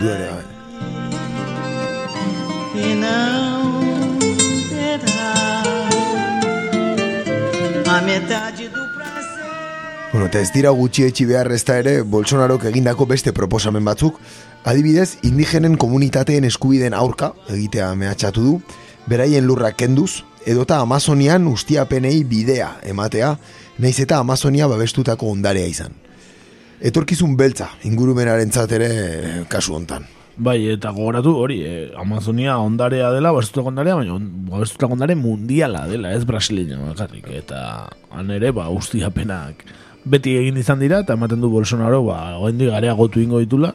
[0.00, 0.44] du ere, bai.
[10.12, 14.18] Bueno, eta ez dira gutxi etxi behar ez da ere Bolsonarok egindako beste proposamen batzuk,
[14.66, 18.54] adibidez, indigenen komunitateen eskubideen aurka, egitea mehatxatu du,
[19.06, 23.36] beraien lurra kenduz, edota Amazonian ustiapenei bidea ematea,
[23.78, 25.94] naiz eta Amazonia babestutako ondarea izan.
[26.82, 30.06] Etorkizun beltza, ingurumenaren ere kasu hontan.
[30.36, 34.16] Bai, eta gogoratu hori, eh, Amazonia ondarea dela, babestutako ondarea, baina
[34.50, 39.62] babestutako ondare mundiala dela, ez brasileño bakarrik, eta han ere, ba, ustiapenak
[40.04, 43.74] beti egin izan dira, eta ematen du Bolsonaro, ba, oendik areagotu ingo ditula,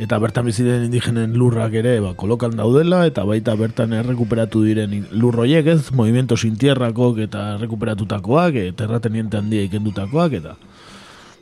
[0.00, 5.66] eta bertan bizi indigenen lurrak ere ba, kolokan daudela, eta baita bertan errekuperatu diren lurroiek,
[5.66, 10.56] ez, movimiento sin tierrakok eta errekuperatutakoak, e, terrateniente handia ikendutakoak, eta,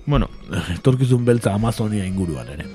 [0.06, 0.30] bueno,
[0.78, 2.70] etorkizun beltza Amazonia inguruan ere.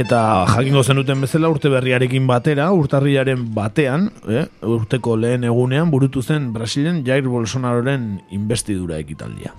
[0.00, 6.52] Eta jakingo zenuten bezala urte berriarekin batera, urtarriaren batean, eh, urteko lehen egunean burutu zen
[6.54, 9.52] Brasilen Jair Bolsonaroren investidura ekitaldia.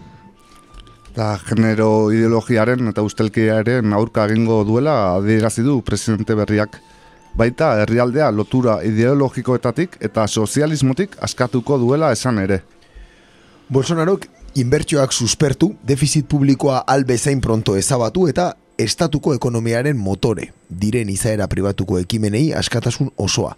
[1.12, 6.80] Eta genero ideologiaren eta ustelkiaren aurka egingo duela adierazi du presidente berriak.
[7.38, 12.64] Baita herrialdea lotura ideologikoetatik eta sozialismotik askatuko duela esan ere.
[13.70, 14.26] Bolsonarok
[14.56, 22.52] inbertsioak suspertu, defizit publikoa albezain pronto ezabatu eta estatuko ekonomiaren motore, diren izaera pribatuko ekimenei
[22.58, 23.56] askatasun osoa.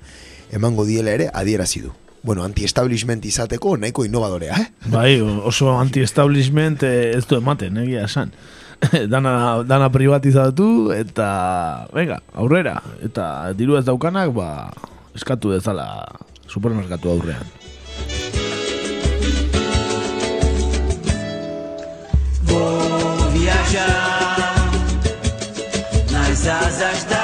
[0.54, 1.94] Emango diela ere adierazi du.
[2.24, 4.68] Bueno, anti-establishment izateko nahiko innovadorea, eh?
[4.92, 8.32] Bai, oso anti-establishment eh, ez du ematen, egia esan.
[9.14, 11.28] dana, dana privatizatu eta,
[11.96, 12.78] venga, aurrera.
[13.04, 14.72] Eta diru ez daukanak, ba,
[15.16, 15.88] eskatu dezala
[16.48, 17.52] supermerkatu aurrean.
[22.48, 22.83] Vou
[26.46, 27.24] nas asas da.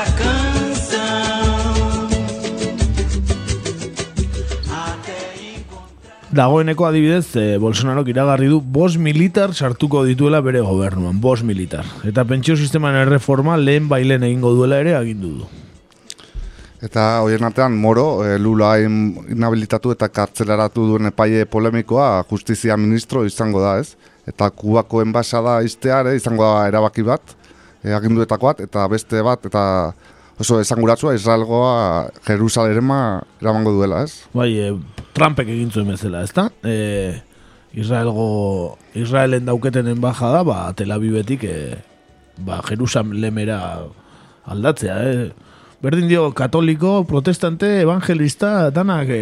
[6.30, 11.88] Dagoeneko adibidez, e, Bolsonarok iragarri du bos militar sartuko dituela bere gobernuan, bos militar.
[12.06, 15.48] Eta pentsio sisteman erreforma lehen bailen egingo duela ere agindu du.
[16.86, 23.26] Eta hoien artean Moro, e, Lula in- inhabilitatu eta kartzelaratu duen epaile polemikoa justizia ministro
[23.26, 23.98] izango da, ez?
[24.30, 27.39] Eta Kubako enbasada izteare izango da erabaki bat,
[27.84, 29.64] e, aginduetako bat, eta beste bat, eta
[30.40, 34.26] oso esanguratsua Israelgoa Jerusalerema eramango duela, ez?
[34.34, 34.72] Bai, e,
[35.18, 36.48] Trumpek egin zuen bezala, ezta?
[36.64, 37.20] E,
[37.74, 41.78] Israelgo, Israelen dauketen enbajada, ba, Tel Avivetik, e,
[42.46, 43.60] ba, Jerusalemera
[44.50, 45.30] aldatzea, eh?
[45.80, 49.22] Berdin dio, katoliko, protestante, evangelista, danak e,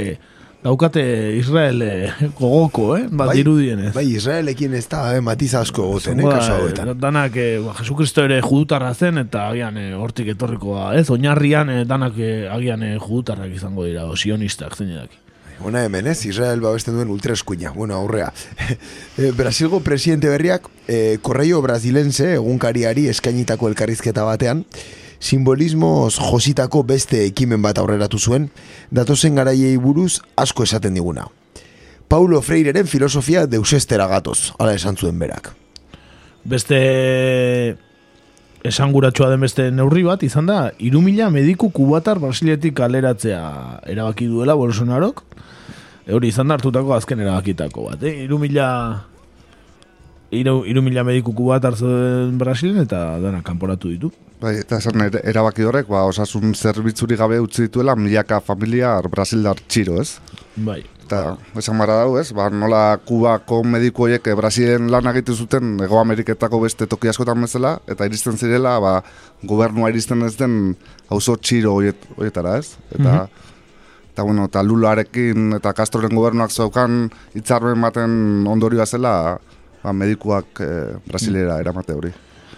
[0.67, 1.01] daukate
[1.37, 1.91] Israel e,
[2.37, 3.05] gogoko, eh?
[3.09, 3.93] Ba, dirudienez.
[3.95, 6.91] Bai, Israelekin ez da, eh, matiz asko goten, eh, kasu hauetan.
[6.99, 11.07] danak, eh, ba, Jesukristo ere judutarra zen, eta agian eh, hortik etorrikoa, ez?
[11.13, 15.23] Oinarrian eh, danak eh, agian eh, judutarrak izango dira, o sionistak zein edaki.
[15.59, 18.31] Hona hemen, ez, Israel babesten duen ultraeskuina, bueno, aurrea.
[19.17, 24.61] Eh, Brasilgo presidente berriak, eh, korreio brasilense egunkariari eskainitako elkarrizketa batean,
[25.19, 28.49] simbolismoz jositako beste ekimen bat aurreratu zuen,
[28.91, 31.27] datozen garaiei buruz asko esaten diguna.
[32.07, 35.51] Paulo Freireren filosofia deusestera gatoz, ala esan zuen berak.
[36.47, 36.77] Beste
[38.67, 43.41] esanguratsua den beste neurri bat izan da, irumila mediku kubatar Brasiletik kaleratzea
[43.91, 45.23] erabaki duela Bolsonarok,
[46.07, 48.23] E hori izan da hartutako azken erabakitako bat, eh?
[48.23, 48.67] Irumila
[50.31, 54.11] iru, irumila mediku kubatar zeuden Brasilen eta dana kanporatu ditu.
[54.41, 59.57] Bai, eta esan ere- erabaki horrek, ba, osasun zerbitzuri gabe utzi dituela milaka familia brasildar
[59.67, 60.19] txiro, ez?
[60.55, 60.83] Bai.
[61.07, 62.33] Eta, esan bara dau, ez?
[62.35, 67.41] Ba, nola Kubako mediku horiek eh, Brasilen lan egiten zuten Ego Ameriketako beste toki askotan
[67.41, 68.93] bezala, eta iristen zirela, ba,
[69.41, 70.75] gobernua iristen ez den
[71.09, 72.75] auzo txiro horiet, horietara, ez?
[72.91, 73.27] Eta, Mhm.
[74.13, 79.39] eta, bueno, eta Lularekin eta Castroren gobernuak zaukan hitzarmen baten ondorioa zela,
[79.87, 82.11] ba, medikuak eh, Brasilera eramate hori.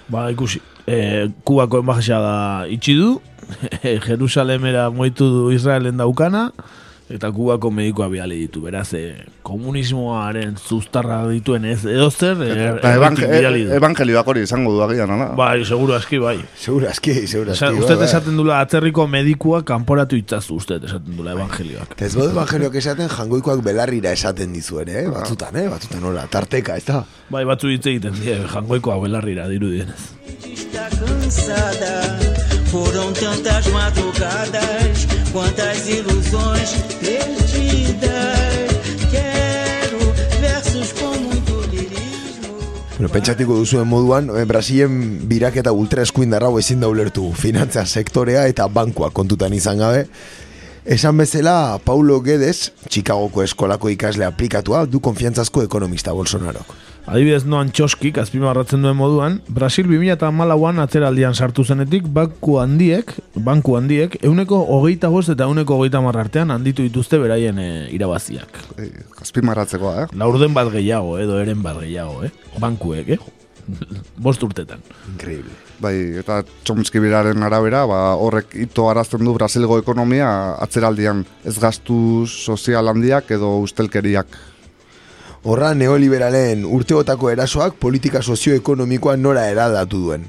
[0.09, 3.19] Ba, ikusi, e, Kubako enbajada itxi du,
[4.07, 6.49] Jerusalemera moitu du Israelen daukana,
[7.10, 8.62] eta Kubako medikoa biali ditu.
[8.62, 13.72] Beraz, e, komunismoaren zuztarra dituen ez edo zer, e, Eta evang- biali du.
[13.72, 15.32] e- evangelioak hori izango du agian, ala?
[15.36, 16.38] Bai, seguru aski, bai.
[16.55, 17.66] Seguro aski, seguro aski.
[17.66, 18.05] Bai, usted bai.
[18.05, 21.95] esaten dula atzerriko medikua kanporatu itzazu, usted esaten dula evangelioak.
[22.01, 25.07] Ez badu evangelioak esaten jangoikoak belarrira esaten dizuen, eh?
[25.10, 25.68] Batzutan, eh?
[25.68, 27.03] Batzutan hola, tarteka, ez da?
[27.30, 30.14] Bai, batzu hitz egiten die, jangoikoa belarrira dirudienez.
[30.49, 32.28] está cansada.
[32.72, 38.70] Foram tantas madrugadas, quantas ilusões perdidas.
[39.09, 39.97] Quero
[40.39, 42.53] versos com muito lirismo.
[42.97, 48.67] Bueno, pentsatiko duzuen moduan, eh, Brasilen biraketa ultra eskuindarra ezin da ulertu finantza sektorea eta
[48.67, 50.05] bankua kontutan izan gabe.
[50.86, 56.89] Esan bezala, Paulo Guedes, Chicagoko eskolako ikasle aplikatua, du konfiantzazko ekonomista Bolsonarok.
[57.10, 64.20] Adibidez noan txoskik, azpimarratzen duen moduan, Brasil 2008an atzeraldian sartu zenetik, banku handiek, banku handiek,
[64.30, 68.62] euneko hogeita bost eta euneko hogeita artean handitu dituzte beraien e, irabaziak.
[68.78, 68.91] E,
[69.26, 70.07] azpimarratzekoa, eh?
[70.14, 72.32] Laurden bat gehiago, edo eren bat gehiago, eh?
[72.62, 73.20] Bankuek, eh?
[74.18, 74.82] bost urtetan.
[75.14, 75.53] Increíble.
[75.80, 80.30] Bai, eta Chomsky biraren arabera, ba, horrek ito arazten du Brasilgo ekonomia
[80.60, 84.38] atzeraldian ez gastu sozial handiak edo ustelkeriak.
[85.44, 90.26] Horra neoliberalen urteotako erasoak politika sozioekonomikoa nora eraldatu duen.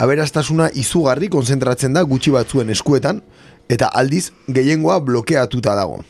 [0.00, 3.20] Aberastasuna izugarri konzentratzen da gutxi batzuen eskuetan,
[3.68, 6.00] eta aldiz gehiengoa blokeatuta dago.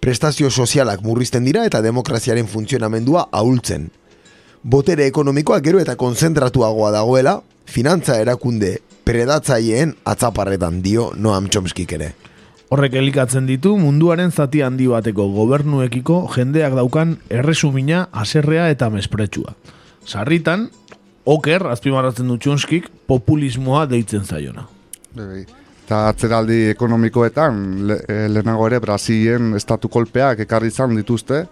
[0.00, 3.88] Prestazio sozialak murrizten dira eta demokraziaren funtzionamendua ahultzen.
[4.62, 12.12] Botere ekonomikoa gero eta konzentratuagoa dagoela, finantza erakunde predatzaileen atzaparretan dio Noam Chomskik ere.
[12.72, 19.52] Horrek elikatzen ditu munduaren zati handi bateko gobernuekiko jendeak daukan erresumina, aserrea eta mespretsua.
[20.08, 20.70] Sarritan,
[21.28, 24.64] oker, azpimarratzen du Chomskik, populismoa deitzen zaiona.
[25.18, 25.42] Bai.
[25.82, 27.60] Eta atzeraldi ekonomikoetan,
[27.90, 31.42] le, e, lehenago ere, Brasilen estatu kolpeak ekarri izan dituzte,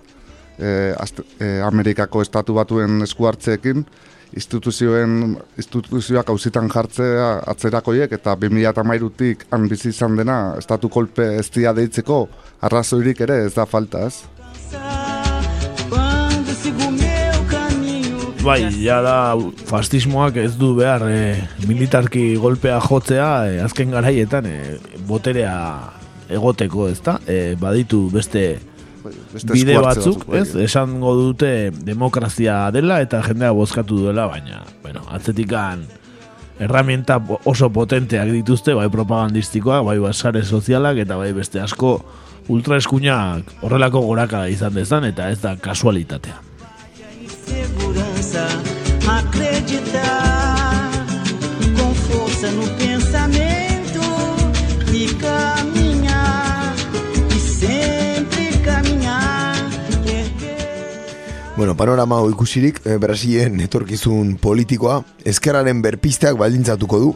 [0.57, 3.85] e, azte, e, Amerikako estatu batuen esku hartzeekin,
[4.37, 11.75] instituzioen instituzioak auzitan jartzea atzerakoiek eta 2013tik han bizi izan dena estatu kolpe ez dia
[11.77, 12.21] deitzeko
[12.63, 14.23] arrazoirik ere ez da falta, ez?
[18.41, 19.37] Bai, ja da
[19.69, 21.35] fastismoak ez du behar e,
[21.69, 24.57] militarki golpea jotzea e, azken garaietan e,
[25.09, 25.57] boterea
[26.33, 27.19] egoteko, ezta?
[27.29, 28.45] E, baditu beste
[29.33, 30.43] Beste bide batzuk, bai.
[30.43, 30.55] ez?
[30.67, 35.87] Esango dute demokrazia dela eta jendea bozkatu duela, baina, bueno, atzetikan
[36.61, 41.97] herramienta oso potenteak dituzte, bai propagandistikoak, bai basare sozialak eta bai beste asko
[42.51, 46.51] ultraeskuinak horrelako goraka izan dezan eta ez da kasualitatea.
[47.51, 48.47] segurança,
[49.19, 50.91] acreditar
[51.77, 52.80] com força no
[61.61, 67.11] Bueno, panorama ikusirik, eh, Brasilen etorkizun politikoa, ezkerraren berpisteak baldintzatuko du.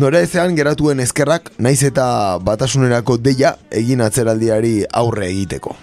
[0.00, 2.06] Nora ezean geratuen ezkerrak, naiz eta
[2.40, 5.76] batasunerako deia egin atzeraldiari aurre egiteko.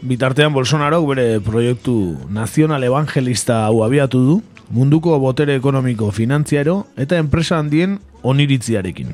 [0.00, 7.60] Bitartean Bolsonaro bere proiektu nazional evangelista hau abiatu du, munduko botere ekonomiko finantziaro eta enpresa
[7.60, 9.12] handien oniritziarekin.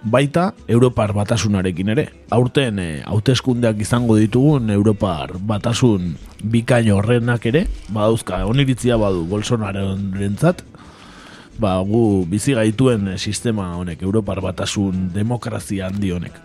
[0.00, 2.06] Baita Europar batasunarekin ere.
[2.32, 10.64] Aurten e, hauteskundeak izango ditugun Europar batasun bikaino horrenak ere, badauzka oniritzia badu Bolsonarorentzat,
[11.60, 16.40] ba, gu bizi gaituen eh, sistema honek, Europar batasun demokrazia handi honek.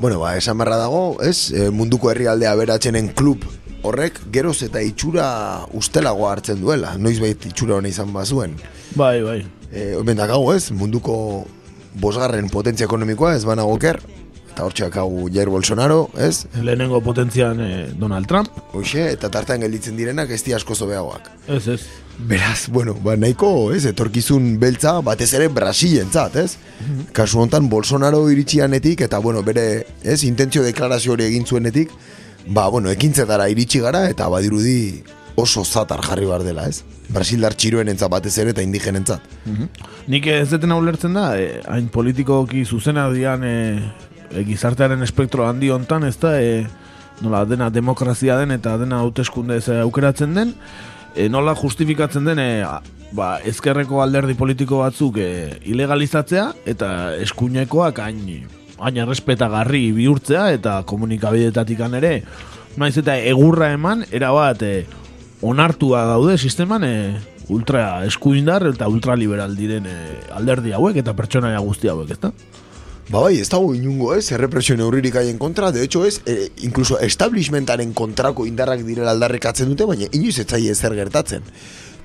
[0.00, 3.44] Bueno, ba, esan barra dago, ez, e, munduko herrialde aberatzenen klub
[3.82, 5.26] horrek geroz eta itxura
[5.76, 8.56] ustelagoa hartzen duela, noizbait itxura hona izan bazuen.
[8.94, 9.40] Bai, bai.
[9.72, 11.44] E, dakago ez, munduko
[12.00, 14.00] bosgarren potentzia ekonomikoa ez banago ker,
[14.52, 16.44] eta hortxe dakagu Jair Bolsonaro, ez?
[16.60, 18.52] Lehenengo potentzian eh, Donald Trump.
[18.76, 21.30] Hoxe, eta tartean gelditzen direnak ez di asko zobeagoak.
[21.48, 21.80] Ez, ez.
[22.28, 26.58] Beraz, bueno, ba, nahiko, ez, etorkizun beltza batez ere Brasilentzat, ez?
[27.16, 31.94] Kasu hontan Bolsonaro iritsianetik eta bueno, bere, ez, intentzio deklarazio hori egin zuenetik,
[32.46, 35.02] ba, bueno, ekintzetara iritsi gara eta badirudi
[35.36, 36.82] oso zatar jarri bar dela, ez?
[37.12, 39.24] Brasildar txiroen entzat batez ere eta indigenentzat.
[40.08, 43.80] Nik ez detena ulertzen da, eh, hain politikoki zuzena dian eh,
[44.30, 46.66] eh, gizartearen espektro handi hontan, ez da, eh,
[47.22, 50.54] nola dena demokrazia den eta dena hauteskunde ez aukeratzen den,
[51.14, 52.66] eh, nola justifikatzen den eh,
[53.12, 58.48] ba, ezkerreko alderdi politiko batzuk eh, ilegalizatzea eta eskuinekoak hain,
[58.82, 62.14] hain errespetagarri bihurtzea eta komunikabidetatikan ere,
[62.76, 64.86] naiz eta egurra eman, erabat eh,
[65.42, 67.20] onartua daude sisteman eh,
[67.52, 72.32] ultra eskuindar eta ultraliberal diren eh, alderdi hauek eta pertsonaia guzti hauek, ezta?
[73.10, 77.00] Ba bai, ez dago inungo ez, errepresio neurririk haien kontra, de hecho ez, e, incluso
[77.02, 81.42] establishmentaren kontrako indarrak direla aldarrikatzen dute, baina inoiz ez zaie zer gertatzen.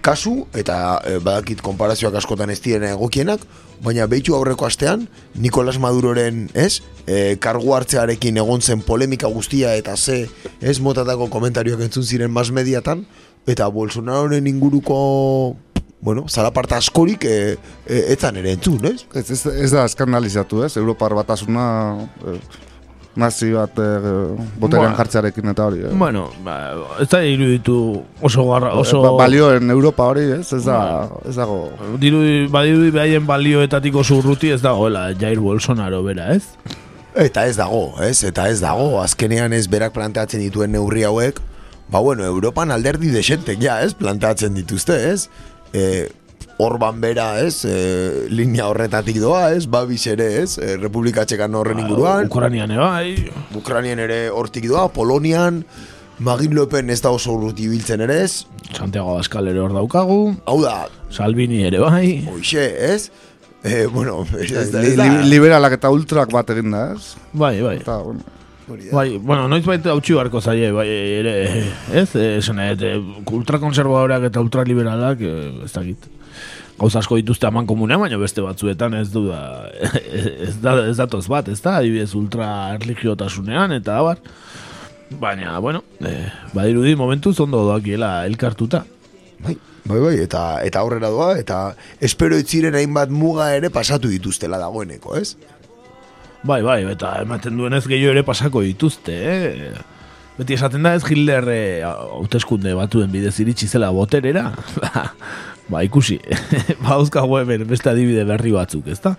[0.06, 3.44] Kasu, eta e, badakit konparazioak askotan ez diren egokienak,
[3.84, 9.98] baina behitu aurreko astean, Nicolas Maduroren, ez, e, kargu hartzearekin egon zen polemika guztia eta
[9.98, 10.26] ze,
[10.62, 13.06] ez motatako komentarioak entzun ziren mas mediatan,
[13.48, 15.56] eta Bolsonaroren inguruko
[16.00, 19.08] bueno, zalaparta askorik e, e, etzan ere entzun, ez?
[19.18, 20.76] Ez, ez, ez da eskandalizatu, ez?
[20.78, 21.68] Europar batasuna...
[22.26, 22.40] Eh,
[23.18, 23.88] nazi bat e,
[24.62, 24.98] boterean Ba.
[25.02, 25.82] jartzearekin eta hori.
[25.88, 25.94] Eh.
[25.98, 26.58] Bueno, ba,
[27.02, 27.78] ez da iruditu
[28.22, 29.02] oso garra, oso...
[29.04, 30.52] Ba- balioen Europa hori, ez?
[30.54, 30.80] Ez da,
[31.28, 31.60] ez dago.
[32.02, 32.22] Diru,
[32.54, 36.44] badirudi behaien balioetatik oso urruti ez dagoela Jair Bolsonaro bera, ez?
[37.18, 38.22] Eta ez dago, ez?
[38.28, 41.42] Eta ez dago, azkenean ez berak planteatzen dituen neurri hauek,
[41.90, 43.96] ba bueno, Europan alderdi desentek ja, ez?
[43.98, 45.30] Planteatzen dituzte, ez?
[45.74, 46.08] E,
[46.58, 47.66] Orban bera, ez?
[47.70, 49.68] E, linea horretatik doa, ez?
[49.70, 50.58] Babis ere, ez?
[50.58, 52.32] E, Republika Txekan horren inguruan.
[52.32, 53.30] Ukranian bai.
[53.56, 55.62] Ukranian ere hortik doa, Polonian,
[56.18, 58.48] Magin Le Pen ez da oso urruti biltzen ere, ez?
[58.74, 60.22] Santiago Abascal ere hor daukagu.
[60.50, 60.88] Hau da.
[61.14, 62.24] Salvini ere bai.
[62.34, 63.12] Hoxe, ez?
[63.62, 65.06] E, bueno, ez da, ez da.
[65.06, 67.14] li, liberalak eta ultrak bat egin da, ez?
[67.34, 67.78] Bai, bai.
[67.84, 68.37] Eta, bueno.
[68.68, 71.34] Bai, bueno, noiz baita hautsi barko zaie, bai, ere,
[71.96, 72.10] ez?
[72.20, 72.92] Esan nahi,
[73.32, 76.10] ultrakonservadoreak eta ultraliberalak, eh, ez dakit.
[76.78, 79.40] Gauza asko dituzte aman komunean, baina beste batzuetan ez du da,
[80.48, 84.20] ez, da, ez datoz bat, ez da, adibidez ultra erligiotasunean, eta abar.
[85.18, 88.84] Baina, bueno, eh, badirudi momentuz ondo doakiela elkartuta.
[89.46, 89.56] Bai,
[89.86, 91.62] bai, bai, eta, eta aurrera doa, eta
[92.04, 95.38] espero etziren hainbat muga ere pasatu dituztela dagoeneko, ez?
[96.48, 99.72] Bai, bai, eta ematen duenez gehiago ere pasako dituzte, eh?
[100.38, 104.52] Beti esaten da ez Hitler eh, hauteskunde batuen bidez iritsi zela boterera.
[105.72, 106.20] ba, ikusi.
[106.84, 109.18] ba, euskago hemen beste adibide berri batzuk, ezta?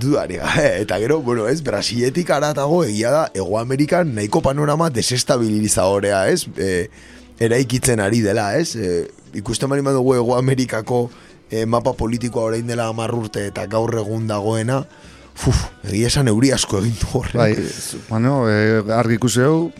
[0.00, 0.38] Dudari
[0.78, 6.46] eta gero, bueno, ez, Brasiletik aratago egia da, Ego Amerikan nahiko panorama desestabilizadorea, ez?
[6.56, 6.88] E,
[7.42, 8.76] eraikitzen ari dela, ez?
[8.76, 9.08] E,
[9.42, 11.08] ikusten bari dugu Ego Amerikako
[11.50, 14.84] e, mapa politikoa orain dela hamar urte eta gaur egun dagoena,
[15.46, 17.38] Uf, egia esan euri asko egin du horre.
[17.38, 17.54] Bai,
[18.10, 19.72] bueno, e, argi ikusi hau,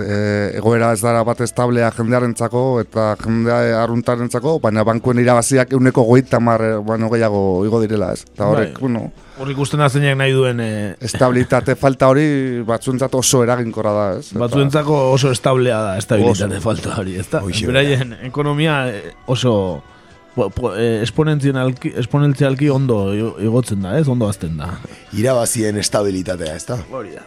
[0.00, 6.40] e, egoera ez dara bat establea jendearentzako eta jendea arruntarentzako, baina bankuen irabaziak euneko goita
[6.40, 8.24] mar, bueno, gehiago igo direla, ez?
[8.32, 8.80] Eta horrek, Bai.
[8.88, 9.04] bueno,
[9.40, 14.32] Hor ikusten da zeinak nahi duen eh, estabilitate falta hori batzuentzat oso eraginkorra da, ez?
[14.36, 16.64] Batzuentzako oso establea da, estabilitate Oso.
[16.66, 17.40] falta hori, ezta?
[17.46, 19.96] Hoxe, Beraien ekonomia eh, oso eh,
[20.36, 24.06] esponentzialki, esponentzialki ondo igotzen da, ez?
[24.08, 24.72] Ondo azten da.
[25.16, 26.78] Irabazien estabilitatea, ez da?
[26.90, 27.26] Hori da.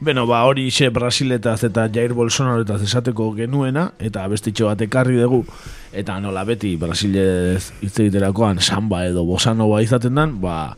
[0.00, 5.42] Beno, ba, hori xe Brasiletaz eta Jair Bolsonaroetaz esateko genuena, eta bestitxo bat ekarri dugu,
[5.92, 10.72] eta nola beti Brasilez hitz egiterakoan samba edo bosanova izaten dan, ba,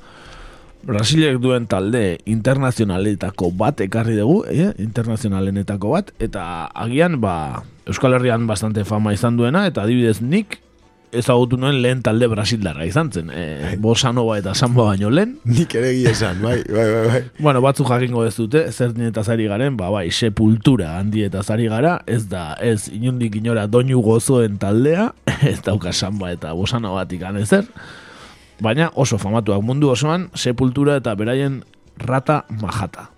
[0.83, 4.73] Brasilek duen talde internazionaletako bat ekarri dugu, eh?
[4.83, 10.59] internazionalenetako bat, eta agian, ba, Euskal Herrian bastante fama izan duena, eta adibidez nik
[11.13, 13.31] ezagutu nuen lehen talde brasildarra izan zen.
[13.31, 17.21] E, bosanova eta samba baino lehen, Nik ere esan, bai, bai, bai, bai.
[17.39, 21.69] Bueno, batzuk jakingo ez dute, zer eta zari garen, ba, bai, sepultura handi eta zari
[21.73, 25.11] gara, ez da, ez inundik inora doinu gozoen taldea,
[25.53, 27.67] ez dauka samba eta bosana batik ezer,
[28.63, 31.63] baina oso famatuak mundu osoan, sepultura eta beraien
[31.99, 33.11] rata majata.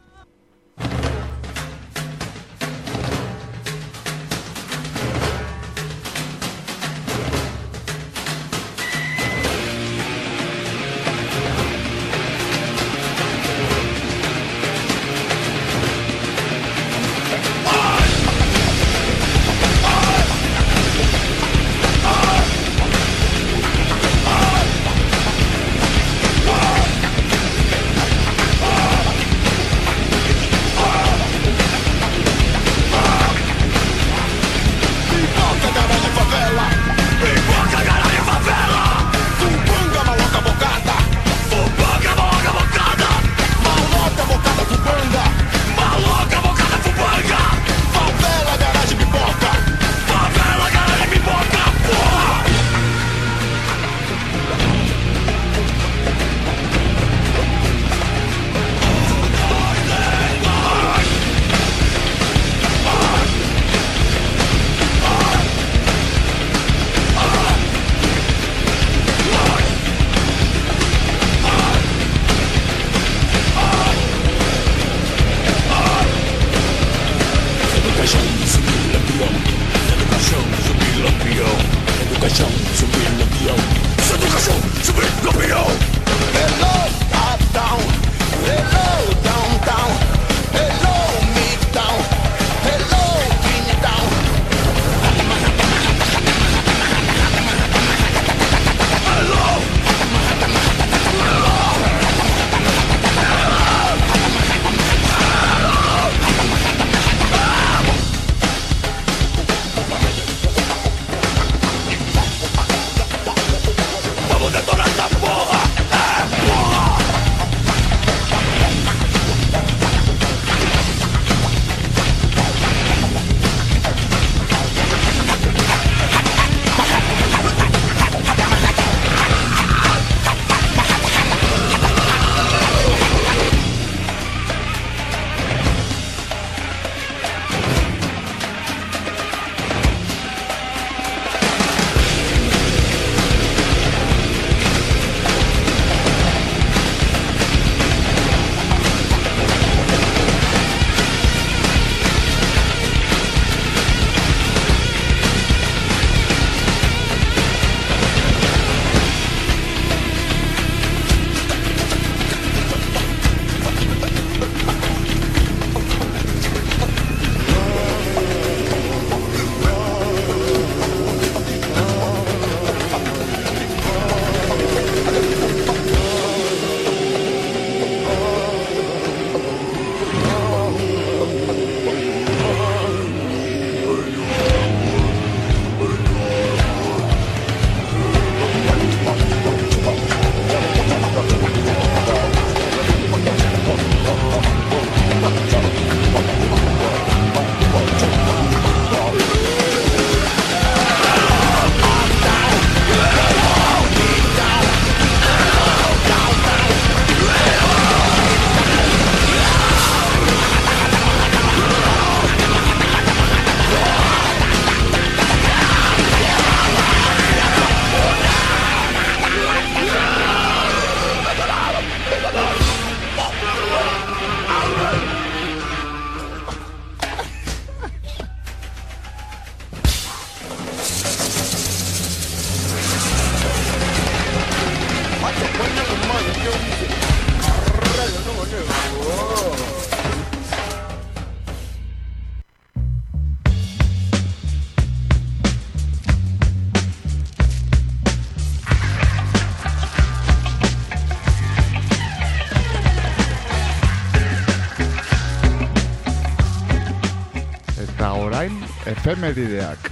[259.14, 259.83] Eta orain, efemerideak.